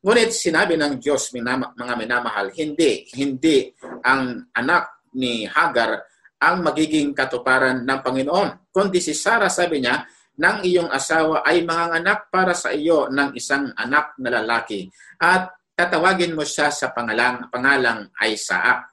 Ngunit 0.00 0.32
sinabi 0.32 0.80
ng 0.80 0.96
Diyos, 0.96 1.28
mga 1.36 1.94
minamahal, 1.96 2.48
hindi, 2.56 3.04
hindi 3.20 3.68
ang 4.00 4.48
anak 4.56 5.12
ni 5.12 5.44
Hagar 5.44 6.00
ang 6.40 6.64
magiging 6.64 7.12
katuparan 7.12 7.84
ng 7.84 8.00
Panginoon. 8.00 8.72
Kundi 8.72 8.98
si 8.98 9.12
Sarah, 9.12 9.52
sabi 9.52 9.84
niya, 9.84 10.00
ng 10.40 10.64
iyong 10.64 10.88
asawa 10.88 11.44
ay 11.44 11.68
mga 11.68 12.00
anak 12.00 12.18
para 12.32 12.56
sa 12.56 12.72
iyo 12.72 13.12
ng 13.12 13.36
isang 13.36 13.76
anak 13.76 14.16
na 14.16 14.40
lalaki 14.40 14.88
at 15.20 15.52
tatawagin 15.76 16.32
mo 16.32 16.48
siya 16.48 16.72
sa 16.72 16.96
pangalang, 16.96 17.52
pangalang 17.52 18.08
Isaac. 18.24 18.88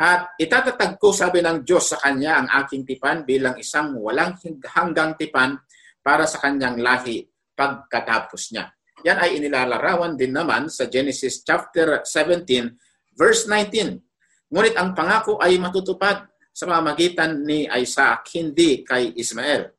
At 0.00 0.32
itatatag 0.40 0.96
ko, 0.96 1.12
sabi 1.12 1.44
ng 1.44 1.60
Diyos 1.60 1.92
sa 1.92 2.00
kanya, 2.00 2.40
ang 2.40 2.48
aking 2.64 2.88
tipan 2.88 3.28
bilang 3.28 3.60
isang 3.60 3.92
walang 4.00 4.40
hanggang 4.72 5.12
tipan 5.20 5.60
para 6.00 6.24
sa 6.24 6.40
kanyang 6.40 6.80
lahi 6.80 7.28
pagkatapos 7.52 8.56
niya. 8.56 8.72
Yan 9.04 9.20
ay 9.20 9.36
inilalarawan 9.36 10.16
din 10.16 10.32
naman 10.32 10.72
sa 10.72 10.88
Genesis 10.88 11.44
chapter 11.44 12.00
17, 12.08 13.12
verse 13.12 13.44
19. 13.44 14.00
Ngunit 14.48 14.74
ang 14.80 14.96
pangako 14.96 15.36
ay 15.36 15.60
matutupad 15.60 16.24
sa 16.50 16.68
pamamagitan 16.68 17.46
ni 17.46 17.70
Isaac, 17.70 18.26
hindi 18.36 18.82
kay 18.82 19.14
Ismael. 19.16 19.70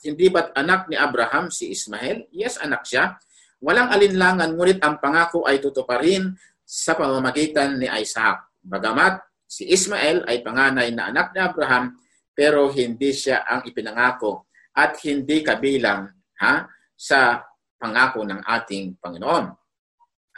Hindi 0.00 0.32
ba't 0.32 0.56
anak 0.56 0.88
ni 0.88 0.96
Abraham 0.96 1.52
si 1.52 1.72
Ismael? 1.72 2.28
Yes, 2.32 2.56
anak 2.60 2.88
siya. 2.88 3.20
Walang 3.60 3.92
alinlangan, 3.92 4.56
ngunit 4.56 4.80
ang 4.80 4.96
pangako 5.00 5.44
ay 5.44 5.60
tutuparin 5.60 6.32
sa 6.64 6.96
pamamagitan 6.96 7.76
ni 7.76 7.88
Isaac. 7.88 8.48
Bagamat 8.64 9.30
Si 9.50 9.66
Ismael 9.66 10.22
ay 10.30 10.46
panganay 10.46 10.94
na 10.94 11.10
anak 11.10 11.34
ni 11.34 11.42
Abraham 11.42 11.98
pero 12.30 12.70
hindi 12.70 13.10
siya 13.10 13.42
ang 13.42 13.66
ipinangako 13.66 14.46
at 14.78 14.94
hindi 15.02 15.42
kabilang 15.42 16.06
ha, 16.38 16.70
sa 16.94 17.42
pangako 17.74 18.22
ng 18.22 18.46
ating 18.46 19.02
Panginoon. 19.02 19.44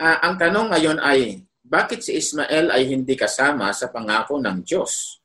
Uh, 0.00 0.16
ang 0.24 0.40
tanong 0.40 0.72
ngayon 0.72 0.98
ay, 1.04 1.44
bakit 1.60 2.00
si 2.00 2.16
Ismael 2.16 2.72
ay 2.72 2.88
hindi 2.88 3.12
kasama 3.12 3.68
sa 3.76 3.92
pangako 3.92 4.40
ng 4.40 4.64
Diyos 4.64 5.20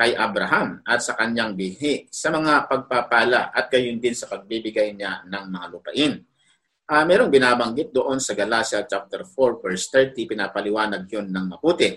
kay 0.00 0.16
Abraham 0.16 0.80
at 0.88 1.04
sa 1.04 1.12
kanyang 1.12 1.52
bihi 1.52 2.08
sa 2.08 2.32
mga 2.32 2.64
pagpapala 2.72 3.52
at 3.52 3.68
gayon 3.68 4.00
din 4.00 4.16
sa 4.16 4.32
pagbibigay 4.32 4.96
niya 4.96 5.28
ng 5.28 5.44
mga 5.52 5.66
lupain? 5.68 6.12
Uh, 6.88 7.04
merong 7.04 7.28
binabanggit 7.28 7.92
doon 7.92 8.16
sa 8.16 8.32
Galatia 8.32 8.88
chapter 8.88 9.28
4 9.28 9.60
verse 9.60 9.92
30, 9.92 10.24
pinapaliwanag 10.24 11.04
yon 11.04 11.28
ng 11.28 11.52
maputi. 11.52 11.92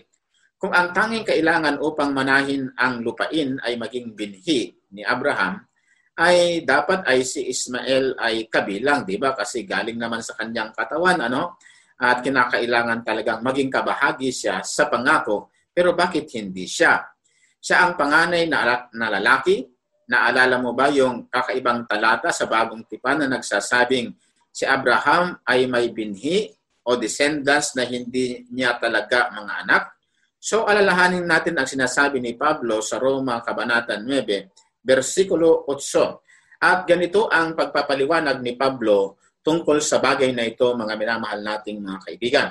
Kung 0.59 0.75
ang 0.75 0.91
tanging 0.91 1.23
kailangan 1.23 1.79
upang 1.79 2.11
manahin 2.11 2.67
ang 2.75 2.99
lupain 2.99 3.55
ay 3.63 3.79
maging 3.79 4.11
binhi 4.11 4.75
ni 4.91 5.07
Abraham, 5.07 5.63
ay 6.19 6.67
dapat 6.67 7.07
ay 7.07 7.23
si 7.23 7.47
Ismael 7.47 8.19
ay 8.19 8.51
kabilang, 8.51 9.07
di 9.07 9.15
ba? 9.15 9.31
Kasi 9.31 9.63
galing 9.63 9.95
naman 9.95 10.19
sa 10.19 10.35
kanyang 10.35 10.75
katawan, 10.75 11.23
ano? 11.23 11.55
At 12.03 12.19
kinakailangan 12.19 12.99
talagang 13.07 13.39
maging 13.39 13.71
kabahagi 13.71 14.27
siya 14.27 14.59
sa 14.59 14.91
pangako. 14.91 15.55
Pero 15.71 15.95
bakit 15.95 16.29
hindi 16.35 16.67
siya? 16.67 17.12
Siya 17.63 17.87
ang 17.87 17.95
panganay 17.95 18.43
na, 18.51 18.91
na 18.91 19.07
lalaki. 19.07 19.63
Naalala 20.11 20.59
mo 20.59 20.75
ba 20.75 20.91
yung 20.91 21.31
kakaibang 21.31 21.87
talata 21.87 22.35
sa 22.35 22.43
bagong 22.43 22.83
tipan 22.83 23.23
na 23.23 23.39
nagsasabing 23.39 24.11
si 24.51 24.67
Abraham 24.67 25.39
ay 25.47 25.63
may 25.71 25.87
binhi 25.95 26.51
o 26.83 26.99
descendants 26.99 27.71
na 27.79 27.87
hindi 27.87 28.43
niya 28.51 28.75
talaga 28.83 29.31
mga 29.31 29.53
anak? 29.63 29.83
So 30.43 30.67
alalahanin 30.67 31.23
natin 31.23 31.55
ang 31.55 31.63
sinasabi 31.63 32.19
ni 32.19 32.35
Pablo 32.35 32.83
sa 32.83 32.99
Roma 32.99 33.39
Kabanata 33.39 33.95
9, 33.95 34.83
versikulo 34.83 35.63
8. 35.71 36.67
At 36.67 36.83
ganito 36.83 37.31
ang 37.31 37.55
pagpapaliwanag 37.55 38.43
ni 38.43 38.59
Pablo 38.59 39.23
tungkol 39.39 39.79
sa 39.79 40.03
bagay 40.03 40.35
na 40.35 40.43
ito, 40.43 40.67
mga 40.75 40.99
minamahal 40.99 41.39
nating 41.39 41.79
mga 41.79 41.99
kaibigan. 42.03 42.49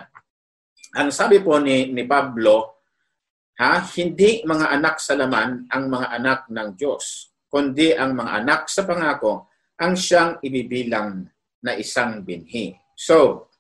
Ang 0.97 1.13
sabi 1.13 1.45
po 1.45 1.61
ni, 1.61 1.93
ni 1.93 2.09
Pablo, 2.09 2.72
ha, 3.61 3.85
hindi 3.99 4.41
mga 4.47 4.67
anak 4.73 4.97
sa 5.03 5.19
laman 5.19 5.69
ang 5.69 5.85
mga 5.91 6.07
anak 6.17 6.41
ng 6.49 6.69
Diyos, 6.79 7.35
kundi 7.53 7.93
ang 7.93 8.17
mga 8.17 8.45
anak 8.45 8.61
sa 8.71 8.89
pangako 8.89 9.53
ang 9.83 9.99
siyang 9.99 10.39
ibibilang 10.41 11.27
na 11.63 11.73
isang 11.75 12.23
binhi. 12.23 12.71
So, 12.95 13.51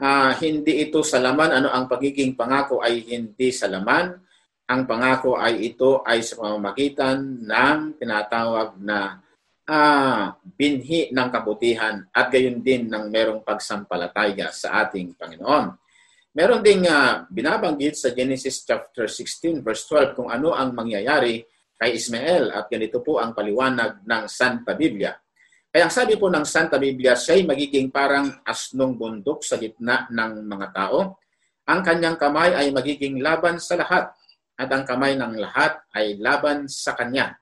uh, 0.00 0.32
hindi 0.40 0.88
ito 0.88 1.04
sa 1.04 1.20
laman. 1.20 1.60
Ano 1.60 1.68
ang 1.68 1.84
pagiging 1.84 2.32
pangako 2.32 2.80
ay 2.80 3.04
hindi 3.04 3.52
sa 3.52 3.68
laman. 3.68 4.16
Ang 4.70 4.82
pangako 4.86 5.36
ay 5.36 5.74
ito 5.74 6.00
ay 6.06 6.24
sa 6.24 6.40
pamamagitan 6.40 7.44
ng 7.44 7.98
tinatawag 7.98 8.78
na 8.80 9.18
uh, 9.66 10.30
binhi 10.56 11.10
ng 11.10 11.28
kabutihan 11.28 12.06
at 12.14 12.30
gayon 12.30 12.62
din 12.62 12.86
ng 12.86 13.10
merong 13.10 13.42
pagsampalataya 13.42 14.48
sa 14.54 14.86
ating 14.86 15.18
Panginoon. 15.18 15.74
Meron 16.30 16.62
ding 16.62 16.86
uh, 16.86 17.26
binabanggit 17.26 17.98
sa 17.98 18.14
Genesis 18.14 18.62
chapter 18.62 19.10
16 19.10 19.66
verse 19.66 19.82
12 19.90 20.14
kung 20.14 20.30
ano 20.30 20.54
ang 20.54 20.70
mangyayari 20.70 21.42
kay 21.74 21.98
Ismael 21.98 22.54
at 22.54 22.70
ganito 22.70 23.02
po 23.02 23.18
ang 23.18 23.34
paliwanag 23.34 24.06
ng 24.06 24.24
Santa 24.30 24.78
Biblia. 24.78 25.10
Kaya 25.70 25.90
ang 25.90 25.94
sabi 25.94 26.14
po 26.14 26.30
ng 26.30 26.46
Santa 26.46 26.78
Biblia, 26.78 27.18
siya 27.18 27.34
ay 27.38 27.46
magiging 27.46 27.90
parang 27.90 28.30
asnong 28.46 28.94
bundok 28.94 29.42
sa 29.42 29.58
gitna 29.58 30.06
ng 30.10 30.46
mga 30.46 30.66
tao. 30.70 31.18
Ang 31.66 31.80
kanyang 31.82 32.18
kamay 32.18 32.54
ay 32.54 32.70
magiging 32.70 33.18
laban 33.18 33.58
sa 33.58 33.78
lahat 33.78 34.14
at 34.54 34.68
ang 34.70 34.86
kamay 34.86 35.18
ng 35.18 35.34
lahat 35.34 35.82
ay 35.94 36.14
laban 36.18 36.70
sa 36.70 36.94
kanya. 36.94 37.38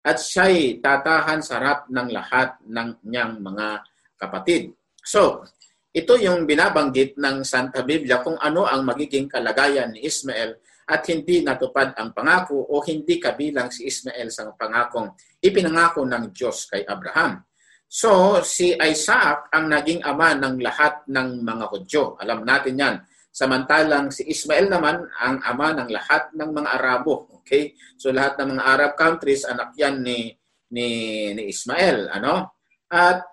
At 0.00 0.16
siya 0.16 0.48
ay 0.48 0.80
tatahan 0.80 1.44
sa 1.44 1.60
harap 1.60 1.92
ng 1.92 2.08
lahat 2.08 2.56
ng 2.64 3.04
niyang 3.04 3.36
mga 3.40 3.84
kapatid. 4.16 4.72
So, 5.04 5.44
ito 5.90 6.14
yung 6.14 6.46
binabanggit 6.46 7.18
ng 7.18 7.42
Santa 7.42 7.82
Biblia 7.82 8.22
kung 8.22 8.38
ano 8.38 8.62
ang 8.62 8.86
magiging 8.86 9.26
kalagayan 9.26 9.90
ni 9.90 10.06
Ismael 10.06 10.54
at 10.86 11.02
hindi 11.10 11.42
natupad 11.42 11.98
ang 11.98 12.14
pangako 12.14 12.62
o 12.66 12.78
hindi 12.86 13.18
kabilang 13.18 13.74
si 13.74 13.90
Ismael 13.90 14.30
sa 14.30 14.50
pangakong 14.54 15.14
ipinangako 15.42 16.06
ng 16.06 16.30
Diyos 16.30 16.70
kay 16.70 16.86
Abraham. 16.86 17.42
So, 17.90 18.38
si 18.46 18.78
Isaac 18.78 19.50
ang 19.50 19.66
naging 19.66 20.06
ama 20.06 20.30
ng 20.38 20.62
lahat 20.62 21.02
ng 21.10 21.42
mga 21.42 21.64
Hudyo. 21.74 22.14
Alam 22.22 22.46
natin 22.46 22.78
yan. 22.78 22.94
Samantalang 23.34 24.14
si 24.14 24.26
Ismael 24.30 24.70
naman 24.70 25.10
ang 25.18 25.42
ama 25.42 25.74
ng 25.74 25.90
lahat 25.90 26.30
ng 26.34 26.50
mga 26.54 26.70
Arabo. 26.70 27.42
Okay? 27.42 27.74
So, 27.98 28.14
lahat 28.14 28.38
ng 28.38 28.54
mga 28.54 28.62
Arab 28.62 28.92
countries, 28.94 29.42
anak 29.42 29.74
yan 29.74 30.06
ni, 30.06 30.30
ni, 30.70 30.86
ni 31.34 31.50
Ismael. 31.50 32.14
Ano? 32.14 32.62
At 32.86 33.26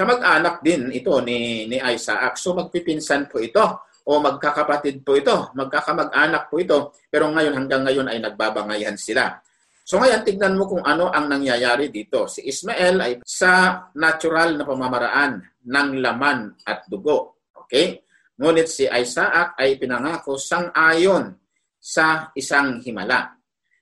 kamag-anak 0.00 0.64
din 0.64 0.88
ito 0.88 1.12
ni, 1.20 1.68
ni 1.68 1.76
Isaac. 1.76 2.40
So, 2.40 2.56
magpipinsan 2.56 3.28
po 3.28 3.36
ito 3.36 3.60
o 4.08 4.16
magkakapatid 4.16 5.04
po 5.04 5.20
ito, 5.20 5.52
magkakamag-anak 5.52 6.48
po 6.48 6.56
ito. 6.56 6.96
Pero 7.12 7.28
ngayon, 7.28 7.52
hanggang 7.52 7.84
ngayon 7.84 8.08
ay 8.08 8.18
nagbabangayan 8.24 8.96
sila. 8.96 9.36
So 9.84 9.98
ngayon, 9.98 10.22
tignan 10.22 10.54
mo 10.54 10.70
kung 10.70 10.86
ano 10.86 11.10
ang 11.10 11.26
nangyayari 11.26 11.90
dito. 11.90 12.30
Si 12.30 12.46
Ismael 12.46 12.96
ay 13.02 13.12
sa 13.26 13.84
natural 13.98 14.54
na 14.54 14.62
pamamaraan 14.62 15.42
ng 15.66 15.88
laman 15.98 16.62
at 16.62 16.86
dugo. 16.86 17.42
Okay? 17.66 17.98
Ngunit 18.38 18.70
si 18.70 18.86
Isaac 18.86 19.58
ay 19.58 19.76
pinangako 19.76 20.38
sang-ayon 20.38 21.34
sa 21.74 22.30
isang 22.38 22.78
himala. 22.80 23.34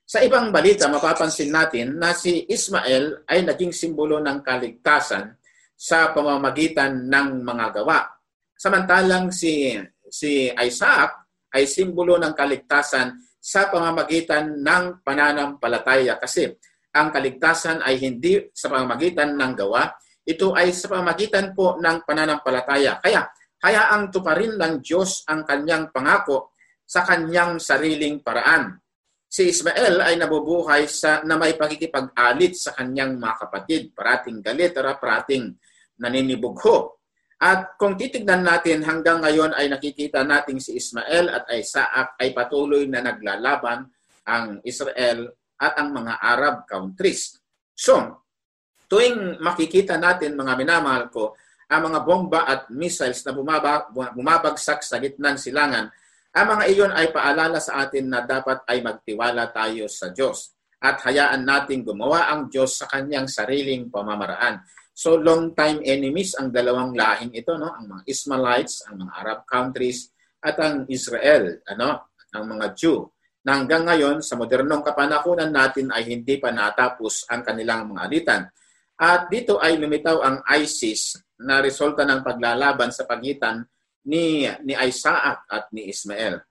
Sa 0.09 0.25
ibang 0.25 0.49
balita, 0.49 0.89
mapapansin 0.89 1.53
natin 1.53 2.01
na 2.01 2.17
si 2.17 2.49
Ismael 2.49 3.29
ay 3.29 3.45
naging 3.45 3.77
simbolo 3.77 4.17
ng 4.17 4.41
kaligtasan 4.41 5.38
sa 5.79 6.11
pamamagitan 6.11 7.07
ng 7.07 7.47
mga 7.47 7.67
gawa. 7.79 8.03
Samantalang 8.59 9.31
si 9.31 9.79
si 10.11 10.51
Isaac 10.51 11.31
ay 11.55 11.71
simbolo 11.71 12.19
ng 12.19 12.35
kaligtasan 12.35 13.15
sa 13.39 13.71
pamamagitan 13.71 14.59
ng 14.59 15.07
pananampalataya 15.07 16.19
kasi 16.19 16.51
ang 16.91 17.15
kaligtasan 17.15 17.79
ay 17.87 18.03
hindi 18.03 18.51
sa 18.51 18.67
pamamagitan 18.67 19.39
ng 19.39 19.53
gawa, 19.55 19.87
ito 20.27 20.51
ay 20.57 20.75
sa 20.75 20.91
pamamagitan 20.91 21.55
po 21.55 21.79
ng 21.79 22.03
pananampalataya. 22.03 22.99
Kaya, 22.99 23.29
kaya 23.57 23.95
ang 23.95 24.11
tuparin 24.11 24.59
ng 24.59 24.83
Diyos 24.83 25.23
ang 25.31 25.47
kanyang 25.47 25.95
pangako 25.95 26.57
sa 26.83 27.07
kanyang 27.07 27.63
sariling 27.63 28.25
paraan. 28.25 28.77
Si 29.29 29.53
Ismael 29.53 30.01
ay 30.01 30.17
nabubuhay 30.17 30.89
sa 30.89 31.21
na 31.23 31.37
may 31.37 31.53
pagkikipag-alit 31.53 32.57
sa 32.57 32.73
kanyang 32.73 33.21
mga 33.21 33.37
kapatid, 33.45 33.83
parating 33.93 34.41
galit, 34.41 34.73
parating 34.73 35.53
naninibugho. 35.99 36.99
At 37.39 37.79
kung 37.79 37.95
titignan 37.95 38.43
natin 38.43 38.83
hanggang 38.83 39.23
ngayon 39.23 39.55
ay 39.55 39.71
nakikita 39.71 40.27
nating 40.27 40.59
si 40.59 40.75
Ismael 40.75 41.31
at 41.31 41.47
Isaac 41.55 42.19
ay 42.19 42.35
patuloy 42.35 42.91
na 42.91 42.99
naglalaban 42.99 43.87
ang 44.27 44.59
Israel 44.67 45.31
at 45.59 45.79
ang 45.79 45.95
mga 45.95 46.19
Arab 46.19 46.67
countries. 46.67 47.39
So, 47.79 48.27
tuwing 48.91 49.39
makikita 49.39 49.95
natin 50.03 50.35
mga 50.35 50.59
minamahal 50.59 51.15
ko, 51.15 51.39
ang 51.71 51.93
mga 51.93 52.01
bomba 52.03 52.41
at 52.43 52.67
missiles 52.75 53.23
na 53.23 53.31
bumabag, 53.31 53.95
bumabagsak 53.95 54.83
sa 54.83 54.99
gitnang 54.99 55.39
silangan, 55.39 55.87
ang 56.35 56.47
mga 56.59 56.65
iyon 56.75 56.93
ay 56.95 57.15
paalala 57.15 57.63
sa 57.63 57.87
atin 57.87 58.11
na 58.11 58.27
dapat 58.27 58.67
ay 58.67 58.83
magtiwala 58.83 59.53
tayo 59.55 59.87
sa 59.87 60.11
Diyos. 60.11 60.59
at 60.79 61.03
hayaan 61.03 61.43
nating 61.43 61.83
gumawa 61.83 62.31
ang 62.31 62.47
Diyos 62.47 62.79
sa 62.79 62.87
kanyang 62.87 63.27
sariling 63.27 63.91
pamamaraan. 63.91 64.63
So 64.99 65.15
long 65.15 65.55
time 65.55 65.79
enemies 65.87 66.35
ang 66.35 66.51
dalawang 66.51 66.91
lahing 66.91 67.31
ito, 67.31 67.55
no? 67.55 67.71
Ang 67.71 67.87
mga 67.87 68.03
Ismailites, 68.11 68.83
ang 68.91 69.07
mga 69.07 69.13
Arab 69.15 69.41
countries 69.47 70.11
at 70.43 70.59
ang 70.59 70.91
Israel, 70.91 71.63
ano? 71.71 72.11
Ang 72.35 72.59
mga 72.59 72.75
Jew. 72.75 73.07
Na 73.47 73.63
hanggang 73.63 73.87
ngayon 73.87 74.19
sa 74.27 74.35
modernong 74.35 74.83
kapanahunan 74.83 75.55
natin 75.55 75.95
ay 75.95 76.11
hindi 76.11 76.43
pa 76.43 76.51
natapos 76.51 77.31
ang 77.31 77.47
kanilang 77.47 77.95
mga 77.95 78.01
alitan. 78.11 78.43
At 78.99 79.31
dito 79.31 79.63
ay 79.63 79.79
lumitaw 79.79 80.19
ang 80.19 80.43
ISIS 80.59 81.15
na 81.39 81.63
resulta 81.63 82.03
ng 82.03 82.27
paglalaban 82.27 82.91
sa 82.91 83.07
pagitan 83.07 83.63
ni 84.11 84.51
ni 84.67 84.75
Isaac 84.75 85.47
at 85.47 85.71
ni 85.71 85.87
Ismael 85.87 86.43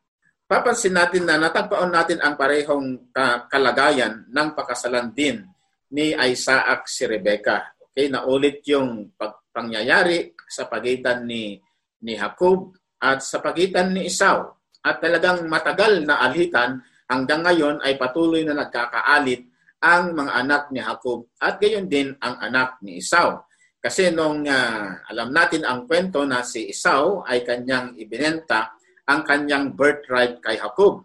papansin 0.48 0.96
natin 0.96 1.28
na 1.28 1.36
natagpaon 1.36 1.92
natin 1.92 2.24
ang 2.24 2.40
parehong 2.40 3.12
kalagayan 3.52 4.24
ng 4.32 4.50
pakasalan 4.56 5.12
din 5.12 5.44
ni 5.92 6.16
Isaac 6.16 6.88
si 6.88 7.04
Rebecca. 7.04 7.77
Okay, 7.98 8.14
naulit 8.14 8.62
yung 8.70 9.10
pangyayari 9.50 10.38
sa 10.46 10.70
pagitan 10.70 11.26
ni 11.26 11.58
ni 12.06 12.14
Jacob 12.14 12.78
at 13.02 13.26
sa 13.26 13.42
pagitan 13.42 13.90
ni 13.90 14.06
Esau. 14.06 14.54
At 14.86 15.02
talagang 15.02 15.50
matagal 15.50 16.06
na 16.06 16.22
alitan 16.22 16.78
hanggang 17.10 17.42
ngayon 17.42 17.82
ay 17.82 17.98
patuloy 17.98 18.46
na 18.46 18.54
nagkakaalit 18.54 19.50
ang 19.82 20.14
mga 20.14 20.30
anak 20.30 20.64
ni 20.70 20.78
Jacob 20.78 21.26
at 21.42 21.58
gayon 21.58 21.90
din 21.90 22.14
ang 22.22 22.38
anak 22.38 22.78
ni 22.86 23.02
Esau. 23.02 23.42
Kasi 23.82 24.14
nung 24.14 24.46
uh, 24.46 24.88
alam 25.10 25.34
natin 25.34 25.66
ang 25.66 25.90
kwento 25.90 26.22
na 26.22 26.46
si 26.46 26.70
Esau 26.70 27.26
ay 27.26 27.42
kanyang 27.42 27.98
ibinenta 27.98 28.78
ang 29.10 29.26
kanyang 29.26 29.74
birthright 29.74 30.38
kay 30.38 30.62
Jacob. 30.62 31.02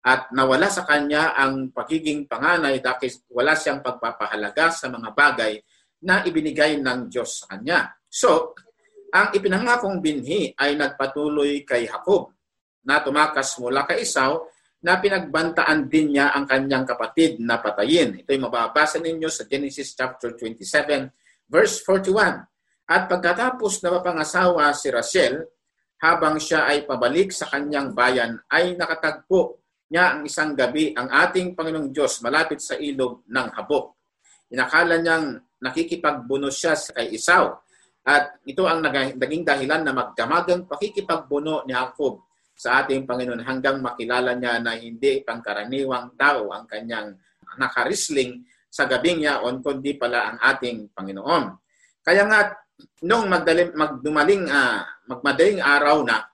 At 0.00 0.32
nawala 0.32 0.72
sa 0.72 0.88
kanya 0.88 1.36
ang 1.36 1.68
pagiging 1.68 2.24
panganay 2.24 2.80
dahil 2.80 3.12
wala 3.28 3.52
siyang 3.52 3.84
pagpapahalaga 3.84 4.72
sa 4.72 4.88
mga 4.88 5.12
bagay 5.12 5.60
na 6.04 6.24
ibinigay 6.24 6.80
ng 6.80 7.08
Diyos 7.12 7.44
sa 7.44 7.56
kanya. 7.56 7.92
So, 8.08 8.56
ang 9.10 9.34
ipinangakong 9.34 9.98
binhi 9.98 10.54
ay 10.54 10.78
nagpatuloy 10.78 11.66
kay 11.66 11.90
Jacob 11.90 12.30
na 12.86 13.02
tumakas 13.02 13.58
mula 13.58 13.84
kay 13.84 14.06
Esau 14.06 14.48
na 14.80 14.96
pinagbantaan 14.96 15.92
din 15.92 16.16
niya 16.16 16.32
ang 16.32 16.48
kanyang 16.48 16.88
kapatid 16.88 17.36
na 17.42 17.60
patayin. 17.60 18.24
Ito'y 18.24 18.40
mababasa 18.40 18.96
ninyo 18.96 19.28
sa 19.28 19.44
Genesis 19.44 19.92
chapter 19.92 20.32
27 20.32 21.12
verse 21.50 21.84
41. 21.84 22.48
At 22.90 23.06
pagkatapos 23.06 23.84
na 23.84 24.00
mapangasawa 24.00 24.72
si 24.72 24.88
Rachel, 24.88 25.46
habang 26.00 26.40
siya 26.40 26.64
ay 26.64 26.88
pabalik 26.88 27.28
sa 27.28 27.44
kanyang 27.52 27.92
bayan 27.92 28.40
ay 28.48 28.72
nakatagpo 28.72 29.60
niya 29.92 30.16
ang 30.16 30.20
isang 30.24 30.56
gabi 30.56 30.96
ang 30.96 31.12
ating 31.12 31.52
Panginoong 31.52 31.92
Diyos 31.92 32.24
malapit 32.24 32.64
sa 32.64 32.78
ilog 32.80 33.26
ng 33.28 33.48
habok. 33.52 34.00
Inakala 34.48 34.96
niyang 34.96 35.49
nakikipagbuno 35.60 36.48
siya 36.48 36.76
kay 36.76 37.16
Isaw 37.16 37.52
at 38.04 38.40
ito 38.48 38.64
ang 38.64 38.80
naging 38.80 39.44
dahilan 39.44 39.84
na 39.84 39.92
magdamagang 39.92 40.64
pakikipagbuno 40.64 41.68
ni 41.68 41.76
Jacob 41.76 42.24
sa 42.56 42.84
ating 42.84 43.04
Panginoon 43.04 43.44
hanggang 43.44 43.80
makilala 43.80 44.36
niya 44.36 44.60
na 44.60 44.76
hindi 44.76 45.20
pangkaraniwang 45.24 46.16
tao 46.16 46.52
ang 46.52 46.64
kanyang 46.64 47.16
nakarisling 47.56 48.44
sa 48.68 48.88
gabing 48.88 49.24
yaon 49.24 49.60
kundi 49.60 49.96
pala 49.96 50.32
ang 50.32 50.38
ating 50.40 50.92
Panginoon. 50.92 51.44
Kaya 52.00 52.24
nga 52.28 52.52
nung 53.04 53.28
magdalim, 53.28 53.72
magdumaling, 53.76 54.48
uh, 54.48 54.80
magmadaling 55.08 55.60
araw 55.60 56.00
na, 56.04 56.24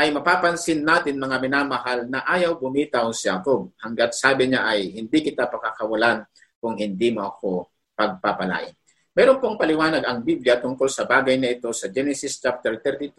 ay 0.00 0.08
mapapansin 0.14 0.80
natin 0.80 1.20
mga 1.20 1.36
minamahal 1.42 2.08
na 2.08 2.24
ayaw 2.24 2.56
bumitaw 2.56 3.12
si 3.12 3.28
Jacob. 3.28 3.74
Hanggat 3.84 4.16
sabi 4.16 4.48
niya 4.48 4.64
ay 4.64 4.96
hindi 4.96 5.18
kita 5.20 5.50
pakakawalan 5.50 6.24
kung 6.56 6.78
hindi 6.78 7.12
mo 7.12 7.28
ako 7.28 7.68
pagpapalain. 8.00 8.72
Meron 9.12 9.36
pong 9.36 9.60
paliwanag 9.60 10.00
ang 10.08 10.24
Biblia 10.24 10.56
tungkol 10.56 10.88
sa 10.88 11.04
bagay 11.04 11.36
na 11.36 11.52
ito 11.52 11.68
sa 11.76 11.92
Genesis 11.92 12.40
chapter 12.40 12.80
32 12.80 13.12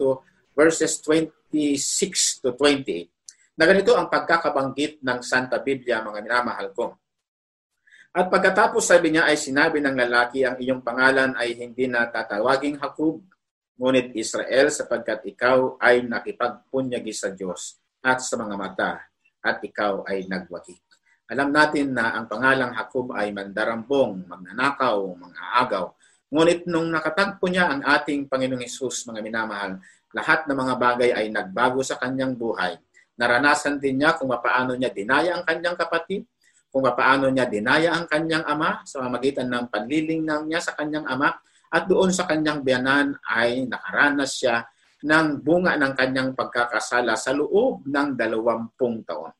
verses 0.50 0.98
26 0.98 2.42
to 2.42 2.58
28 2.58 3.54
na 3.54 3.64
ganito 3.68 3.94
ang 3.94 4.10
pagkakabanggit 4.10 5.04
ng 5.04 5.18
Santa 5.22 5.62
Biblia 5.62 6.02
mga 6.02 6.18
minamahal 6.24 6.74
ko. 6.74 6.98
At 8.12 8.28
pagkatapos 8.28 8.82
sabi 8.82 9.14
niya 9.14 9.30
ay 9.30 9.40
sinabi 9.40 9.80
ng 9.80 9.96
lalaki, 9.96 10.44
ang 10.44 10.60
iyong 10.60 10.84
pangalan 10.84 11.32
ay 11.38 11.56
hindi 11.56 11.88
na 11.88 12.04
tatawaging 12.10 12.76
Hakub, 12.82 13.24
ngunit 13.80 14.12
Israel 14.18 14.68
sapagkat 14.68 15.24
ikaw 15.24 15.80
ay 15.80 16.04
nakipagpunyagi 16.04 17.12
sa 17.16 17.32
Diyos 17.32 17.80
at 18.04 18.20
sa 18.20 18.36
mga 18.36 18.54
mata 18.58 18.92
at 19.40 19.58
ikaw 19.64 20.04
ay 20.04 20.28
nagwagi. 20.28 20.91
Alam 21.32 21.48
natin 21.48 21.96
na 21.96 22.12
ang 22.12 22.28
pangalang 22.28 22.76
Hakub 22.76 23.16
ay 23.16 23.32
mandarambong, 23.32 24.28
magnanakaw, 24.28 25.00
mga 25.16 25.40
Ngunit 26.28 26.68
nung 26.68 26.92
nakatagpo 26.92 27.48
niya 27.48 27.72
ang 27.72 27.80
ating 27.80 28.28
Panginoong 28.28 28.60
Hesus, 28.60 29.08
mga 29.08 29.24
minamahal, 29.24 29.80
lahat 30.12 30.44
ng 30.44 30.52
mga 30.52 30.74
bagay 30.76 31.10
ay 31.16 31.32
nagbago 31.32 31.80
sa 31.80 31.96
kanyang 31.96 32.36
buhay. 32.36 32.76
Naranasan 33.16 33.80
din 33.80 34.04
niya 34.04 34.12
kung 34.20 34.28
paano 34.28 34.76
niya 34.76 34.92
dinaya 34.92 35.40
ang 35.40 35.44
kanyang 35.48 35.76
kapatid, 35.76 36.28
kung 36.68 36.84
paano 36.84 37.32
niya 37.32 37.48
dinaya 37.48 37.96
ang 37.96 38.04
kanyang 38.04 38.44
ama 38.44 38.84
sa 38.84 39.00
magitan 39.08 39.48
ng 39.48 39.72
panlilingang 39.72 40.48
niya 40.48 40.60
sa 40.60 40.76
kanyang 40.76 41.08
ama 41.08 41.32
at 41.72 41.88
doon 41.88 42.12
sa 42.12 42.28
kanyang 42.28 42.60
biyanan 42.60 43.16
ay 43.24 43.64
nakaranas 43.68 44.36
siya 44.36 44.68
ng 45.00 45.40
bunga 45.40 45.80
ng 45.80 45.92
kanyang 45.96 46.36
pagkakasala 46.36 47.16
sa 47.16 47.32
loob 47.32 47.88
ng 47.88 48.20
dalawampung 48.20 49.00
taon. 49.04 49.32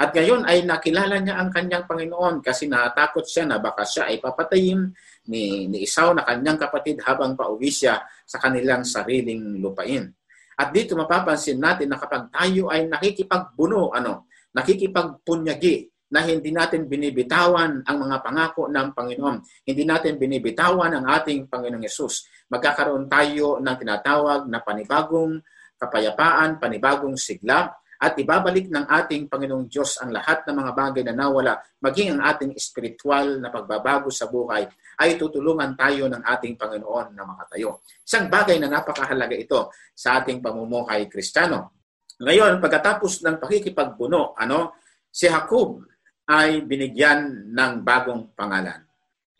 At 0.00 0.16
ngayon 0.16 0.48
ay 0.48 0.64
nakilala 0.64 1.20
niya 1.20 1.36
ang 1.36 1.52
kanyang 1.52 1.84
Panginoon 1.84 2.40
kasi 2.40 2.64
natakot 2.64 3.28
siya 3.28 3.44
na 3.44 3.60
baka 3.60 3.84
siya 3.84 4.08
ay 4.08 4.16
papatayin 4.16 4.88
ni, 5.28 5.68
ni 5.68 5.84
Isaw 5.84 6.16
na 6.16 6.24
kanyang 6.24 6.56
kapatid 6.56 7.04
habang 7.04 7.36
pauwi 7.36 7.68
siya 7.68 8.00
sa 8.24 8.40
kanilang 8.40 8.80
sariling 8.80 9.60
lupain. 9.60 10.08
At 10.56 10.72
dito 10.72 10.96
mapapansin 10.96 11.60
natin 11.60 11.92
na 11.92 12.00
kapag 12.00 12.32
tayo 12.32 12.72
ay 12.72 12.88
nakikipagbuno, 12.88 13.92
ano, 13.92 14.24
nakikipagpunyagi 14.56 16.08
na 16.10 16.24
hindi 16.24 16.48
natin 16.48 16.88
binibitawan 16.88 17.84
ang 17.84 17.96
mga 18.00 18.16
pangako 18.24 18.72
ng 18.72 18.96
Panginoon. 18.96 19.36
Hindi 19.68 19.84
natin 19.84 20.16
binibitawan 20.16 20.96
ang 20.96 21.06
ating 21.12 21.46
Panginoong 21.46 21.84
Yesus. 21.84 22.24
Magkakaroon 22.48 23.04
tayo 23.04 23.60
ng 23.60 23.76
tinatawag 23.76 24.48
na 24.48 24.64
panibagong 24.64 25.44
kapayapaan, 25.80 26.60
panibagong 26.60 27.14
sigla, 27.16 27.72
at 28.00 28.16
ibabalik 28.16 28.72
ng 28.72 28.88
ating 28.88 29.28
Panginoong 29.28 29.68
Diyos 29.68 30.00
ang 30.00 30.08
lahat 30.08 30.48
ng 30.48 30.56
mga 30.56 30.72
bagay 30.72 31.02
na 31.04 31.12
nawala, 31.12 31.60
maging 31.84 32.16
ang 32.16 32.24
ating 32.32 32.56
espiritual 32.56 33.36
na 33.36 33.52
pagbabago 33.52 34.08
sa 34.08 34.24
buhay, 34.32 34.64
ay 35.04 35.20
tutulungan 35.20 35.76
tayo 35.76 36.08
ng 36.08 36.24
ating 36.24 36.56
Panginoon 36.56 37.12
na 37.12 37.28
makatayo. 37.28 37.84
Isang 38.00 38.32
bagay 38.32 38.56
na 38.56 38.72
napakahalaga 38.72 39.36
ito 39.36 39.68
sa 39.92 40.16
ating 40.16 40.40
pamumuhay 40.40 41.12
kristyano. 41.12 41.76
Ngayon, 42.24 42.56
pagkatapos 42.56 43.20
ng 43.20 43.36
pakikipagbuno, 43.36 44.32
ano, 44.32 44.80
si 45.12 45.28
Jacob 45.28 45.84
ay 46.24 46.64
binigyan 46.64 47.52
ng 47.52 47.72
bagong 47.84 48.32
pangalan. 48.32 48.80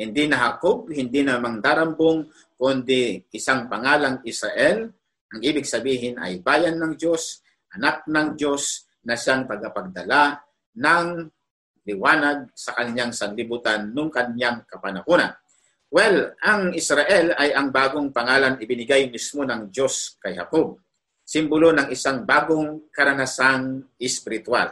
Hindi 0.01 0.29
na 0.29 0.37
Jacob, 0.49 0.89
hindi 0.93 1.25
na 1.25 1.41
Mangdarambong, 1.41 2.29
kundi 2.61 3.25
isang 3.33 3.69
pangalang 3.73 4.21
Israel. 4.25 4.89
Ang 5.33 5.41
ibig 5.45 5.69
sabihin 5.69 6.21
ay 6.21 6.45
bayan 6.45 6.77
ng 6.77 6.97
Diyos, 6.97 7.41
anak 7.77 8.07
ng 8.07 8.35
Diyos 8.35 8.89
na 9.05 9.17
siyang 9.17 9.47
tagapagdala 9.49 10.41
ng 10.77 11.07
liwanag 11.87 12.53
sa 12.53 12.77
kanyang 12.77 13.11
sanlibutan 13.11 13.91
nung 13.91 14.13
kanyang 14.13 14.63
kapanahunan. 14.69 15.33
Well, 15.91 16.39
ang 16.39 16.71
Israel 16.71 17.35
ay 17.35 17.51
ang 17.51 17.75
bagong 17.75 18.15
pangalan 18.15 18.63
ibinigay 18.63 19.11
mismo 19.11 19.43
ng 19.43 19.75
Diyos 19.75 20.15
kay 20.23 20.39
Jacob. 20.39 20.79
Simbolo 21.27 21.75
ng 21.75 21.91
isang 21.91 22.23
bagong 22.23 22.91
karanasang 22.95 23.91
espiritual. 23.99 24.71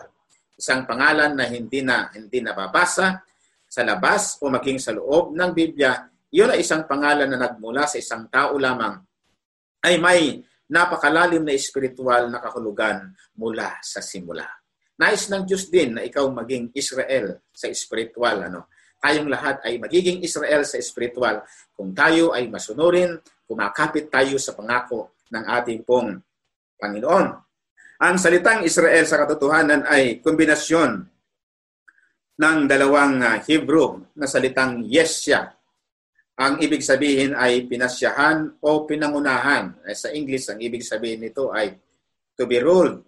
Isang 0.55 0.87
pangalan 0.87 1.35
na 1.35 1.47
hindi 1.47 1.83
na 1.83 2.11
hindi 2.15 2.39
nababasa 2.43 3.19
sa 3.67 3.83
labas 3.83 4.39
o 4.43 4.51
maging 4.51 4.79
sa 4.79 4.95
loob 4.95 5.35
ng 5.35 5.51
Biblia, 5.55 6.07
iyon 6.31 6.55
ay 6.55 6.63
isang 6.63 6.87
pangalan 6.87 7.31
na 7.31 7.39
nagmula 7.39 7.87
sa 7.87 7.99
isang 7.99 8.27
tao 8.31 8.55
lamang 8.57 9.03
ay 9.83 9.95
may 9.99 10.21
napakalalim 10.69 11.45
na 11.45 11.57
espiritual 11.57 12.29
na 12.29 12.39
kahulugan 12.41 13.13
mula 13.37 13.77
sa 13.81 14.05
simula. 14.05 14.47
Nais 14.99 15.31
ng 15.31 15.47
Diyos 15.47 15.71
din 15.73 15.97
na 15.97 16.03
ikaw 16.05 16.27
maging 16.29 16.75
Israel 16.75 17.41
sa 17.55 17.71
espiritual. 17.71 18.51
Ano? 18.51 18.69
Tayong 18.99 19.31
lahat 19.31 19.63
ay 19.63 19.79
magiging 19.79 20.21
Israel 20.27 20.67
sa 20.67 20.77
espiritual 20.77 21.47
kung 21.73 21.95
tayo 21.95 22.35
ay 22.35 22.51
masunurin, 22.51 23.15
kumakapit 23.47 24.11
tayo 24.11 24.37
sa 24.43 24.59
pangako 24.59 25.15
ng 25.31 25.45
ating 25.47 25.87
pong 25.87 26.19
Panginoon. 26.79 27.27
Ang 27.99 28.15
salitang 28.19 28.63
Israel 28.63 29.03
sa 29.07 29.19
katotohanan 29.23 29.83
ay 29.87 30.23
kombinasyon 30.23 31.03
ng 32.39 32.59
dalawang 32.71 33.19
uh, 33.19 33.43
Hebrew 33.43 33.99
na 34.15 34.31
salitang 34.31 34.87
Yesya. 34.87 35.58
Ang 36.39 36.63
ibig 36.63 36.87
sabihin 36.87 37.35
ay 37.35 37.67
pinasyahan 37.67 38.63
o 38.63 38.87
pinangunahan. 38.87 39.75
Eh, 39.83 39.99
sa 39.99 40.15
English, 40.15 40.47
ang 40.55 40.63
ibig 40.63 40.87
sabihin 40.87 41.27
nito 41.27 41.51
ay 41.51 41.75
to 42.39 42.47
be 42.47 42.63
ruled. 42.63 43.03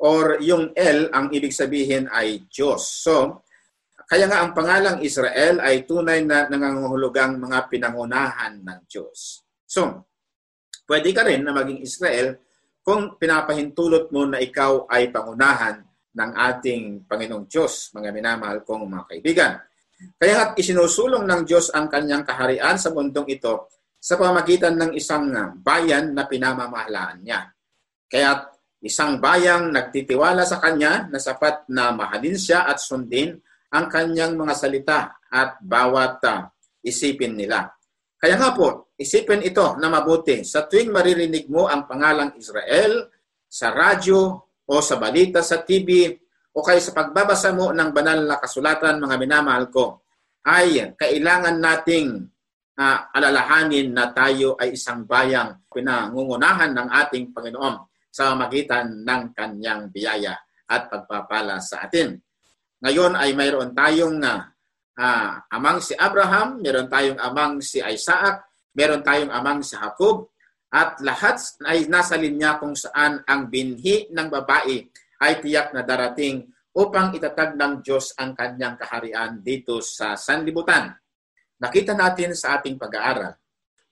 Or 0.00 0.40
yung 0.40 0.72
L, 0.72 1.12
ang 1.12 1.28
ibig 1.30 1.52
sabihin 1.52 2.08
ay 2.08 2.48
Diyos. 2.48 3.04
So, 3.04 3.44
Kaya 4.12 4.28
nga 4.28 4.44
ang 4.44 4.52
pangalang 4.52 5.00
Israel 5.00 5.56
ay 5.64 5.88
tunay 5.88 6.20
na 6.20 6.44
nangangahulugang 6.44 7.40
mga 7.40 7.64
pinangunahan 7.72 8.60
ng 8.60 8.80
Diyos. 8.84 9.40
So, 9.64 10.04
pwede 10.84 11.16
ka 11.16 11.24
rin 11.24 11.40
na 11.40 11.56
maging 11.56 11.80
Israel 11.80 12.36
kung 12.84 13.16
pinapahintulot 13.16 14.12
mo 14.12 14.28
na 14.28 14.42
ikaw 14.42 14.84
ay 14.92 15.08
pangunahan 15.08 15.80
ng 16.12 16.30
ating 16.36 17.08
Panginoong 17.08 17.48
Diyos, 17.48 17.88
mga 17.96 18.12
minamahal 18.12 18.60
kong 18.68 18.84
mga 18.84 19.04
kaibigan. 19.08 19.52
Kaya 20.18 20.32
nga 20.34 20.46
isinusulong 20.54 21.26
ng 21.26 21.42
Diyos 21.42 21.70
ang 21.74 21.90
kanyang 21.90 22.22
kaharian 22.22 22.78
sa 22.78 22.94
mundong 22.94 23.28
ito 23.28 23.70
sa 24.02 24.18
pamagitan 24.18 24.74
ng 24.74 24.92
isang 24.98 25.30
bayan 25.62 26.10
na 26.10 26.26
pinamamahalaan 26.26 27.22
niya. 27.22 27.50
Kaya 28.10 28.50
isang 28.82 29.22
bayang 29.22 29.70
nagtitiwala 29.70 30.42
sa 30.42 30.58
kanya 30.58 31.06
na 31.06 31.22
sapat 31.22 31.70
na 31.70 31.94
mahalin 31.94 32.34
siya 32.34 32.66
at 32.66 32.82
sundin 32.82 33.38
ang 33.72 33.86
kanyang 33.88 34.36
mga 34.36 34.54
salita 34.58 35.00
at 35.32 35.56
bawat 35.64 36.20
uh, 36.28 36.44
isipin 36.84 37.38
nila. 37.38 37.72
Kaya 38.20 38.36
nga 38.38 38.52
po, 38.52 38.92
isipin 38.98 39.42
ito 39.42 39.78
na 39.80 39.88
mabuti. 39.88 40.44
Sa 40.44 40.68
tuwing 40.68 40.92
maririnig 40.92 41.48
mo 41.48 41.66
ang 41.66 41.88
pangalang 41.88 42.36
Israel 42.36 43.08
sa 43.48 43.72
radyo 43.72 44.20
o 44.66 44.74
sa 44.78 45.00
balita 45.00 45.40
sa 45.42 45.64
TV 45.64 46.21
o 46.52 46.60
kaya 46.60 46.80
sa 46.84 46.92
pagbabasa 46.92 47.56
mo 47.56 47.72
ng 47.72 47.90
banal 47.96 48.28
na 48.28 48.36
kasulatan, 48.36 49.00
mga 49.00 49.16
minamahal 49.16 49.72
ko, 49.72 50.04
ay 50.44 50.92
kailangan 51.00 51.56
nating 51.56 52.28
uh, 52.76 52.98
alalahanin 53.14 53.94
na 53.94 54.12
tayo 54.12 54.58
ay 54.60 54.76
isang 54.76 55.08
bayang 55.08 55.64
pinangungunahan 55.72 56.76
ng 56.76 56.88
ating 56.92 57.32
Panginoon 57.32 57.88
sa 58.12 58.36
magitan 58.36 59.00
ng 59.00 59.32
kanyang 59.32 59.88
biyaya 59.88 60.36
at 60.68 60.92
pagpapala 60.92 61.56
sa 61.64 61.88
atin. 61.88 62.20
Ngayon 62.84 63.16
ay 63.16 63.32
mayroon 63.32 63.72
tayong 63.72 64.20
uh, 64.20 65.30
amang 65.48 65.80
si 65.80 65.96
Abraham, 65.96 66.60
meron 66.60 66.90
tayong 66.90 67.16
amang 67.16 67.64
si 67.64 67.80
Isaac, 67.80 68.44
meron 68.76 69.00
tayong 69.00 69.32
amang 69.32 69.64
si 69.64 69.72
Jacob, 69.78 70.28
at 70.72 71.00
lahat 71.04 71.36
ay 71.68 71.84
nasa 71.88 72.16
linya 72.16 72.56
kung 72.56 72.72
saan 72.72 73.20
ang 73.28 73.52
binhi 73.52 74.08
ng 74.08 74.28
babae 74.32 74.88
ay 75.22 75.38
tiyak 75.38 75.70
na 75.70 75.86
darating 75.86 76.50
upang 76.74 77.14
itatag 77.14 77.54
ng 77.54 77.86
Diyos 77.86 78.10
ang 78.18 78.34
kanyang 78.34 78.74
kaharian 78.74 79.38
dito 79.38 79.78
sa 79.78 80.18
sanlibutan. 80.18 80.90
Nakita 81.62 81.94
natin 81.94 82.34
sa 82.34 82.58
ating 82.58 82.74
pag-aaral 82.74 83.38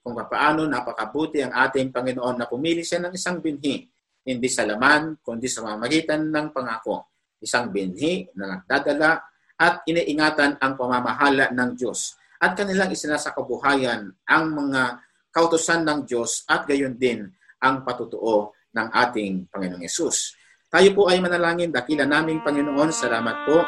kung 0.03 0.17
paano 0.17 0.67
napakabuti 0.67 1.39
ang 1.45 1.53
ating 1.55 1.93
Panginoon 1.93 2.35
na 2.35 2.49
pumili 2.49 2.83
siya 2.83 2.99
ng 3.05 3.13
isang 3.15 3.39
binhi, 3.39 3.85
hindi 4.27 4.49
sa 4.49 4.67
laman, 4.67 5.21
kundi 5.23 5.47
sa 5.47 5.63
mamagitan 5.63 6.27
ng 6.27 6.51
pangako 6.51 7.11
isang 7.41 7.73
binhi 7.73 8.29
na 8.37 8.57
nagdadala 8.57 9.17
at 9.57 9.81
iniingatan 9.89 10.61
ang 10.61 10.73
pamamahala 10.77 11.49
ng 11.49 11.69
Diyos 11.73 12.17
at 12.37 12.53
kanilang 12.53 12.93
isinasakabuhayan 12.93 14.09
ang 14.29 14.43
mga 14.53 15.01
kautosan 15.33 15.85
ng 15.85 15.99
Diyos 16.05 16.45
at 16.45 16.65
gayon 16.69 16.97
din 16.97 17.29
ang 17.61 17.85
patutuo 17.85 18.53
ng 18.73 18.87
ating 18.89 19.49
Panginoong 19.49 19.85
Yesus. 19.85 20.37
Tayo 20.71 20.95
po 20.95 21.11
ay 21.11 21.19
manalangin, 21.19 21.67
dakila 21.67 22.07
naming 22.07 22.39
Panginoon, 22.47 22.95
salamat 22.95 23.43
po 23.43 23.59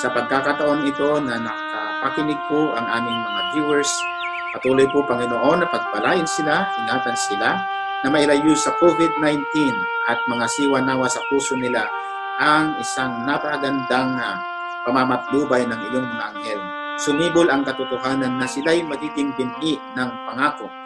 sa 0.00 0.08
pagkakataon 0.08 0.88
ito 0.88 1.20
na 1.20 1.36
nakapakinig 1.36 2.40
po 2.48 2.72
ang 2.72 2.96
aming 2.96 3.18
mga 3.28 3.40
viewers. 3.52 3.92
Patuloy 4.56 4.88
po, 4.88 5.04
Panginoon, 5.04 5.60
na 5.60 5.68
pagpalain 5.68 6.24
sila, 6.24 6.64
ingatan 6.80 7.12
sila, 7.12 7.60
na 8.00 8.08
mailayo 8.08 8.56
sa 8.56 8.72
COVID-19 8.80 9.44
at 10.08 10.16
mga 10.24 10.48
siwa 10.48 10.80
nawa 10.80 11.12
sa 11.12 11.20
puso 11.28 11.60
nila 11.60 11.92
ang 12.40 12.72
isang 12.80 13.28
napakagandang 13.28 14.16
uh, 14.16 14.40
pamamatnubay 14.88 15.60
ng 15.68 15.80
iyong 15.92 16.08
mga 16.08 16.24
anghel. 16.32 16.60
Sumibol 16.96 17.52
ang 17.52 17.68
katotohanan 17.68 18.40
na 18.40 18.48
sila'y 18.48 18.80
magiging 18.80 19.28
binhi 19.36 19.76
ng 19.92 20.08
pangako 20.24 20.85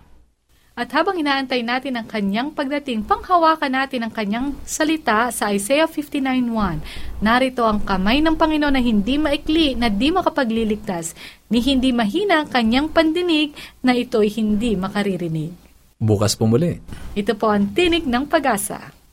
At 0.74 0.90
habang 0.90 1.16
inaantay 1.16 1.62
natin 1.62 1.96
ang 1.96 2.04
kanyang 2.04 2.50
pagdating, 2.50 3.06
panghawakan 3.06 3.72
natin 3.72 4.04
ang 4.04 4.12
kanyang 4.12 4.58
salita 4.66 5.30
sa 5.30 5.54
Isaiah 5.54 5.86
59.1. 5.86 7.22
Narito 7.22 7.62
ang 7.62 7.80
kamay 7.80 8.18
ng 8.20 8.34
Panginoon 8.34 8.74
na 8.74 8.82
hindi 8.82 9.16
maikli, 9.16 9.78
na 9.78 9.86
di 9.86 10.10
makapagliligtas, 10.10 11.14
ni 11.48 11.62
hindi 11.62 11.94
mahina 11.94 12.42
ang 12.42 12.50
kanyang 12.50 12.90
pandinig, 12.90 13.54
na 13.80 13.94
ito'y 13.94 14.28
hindi 14.34 14.74
makaririnig. 14.74 15.54
Bukas 15.96 16.34
po 16.34 16.50
muli. 16.50 16.82
Ito 17.14 17.38
po 17.38 17.54
ang 17.54 17.70
tinig 17.72 18.04
ng 18.04 18.26
pag-asa. 18.26 19.03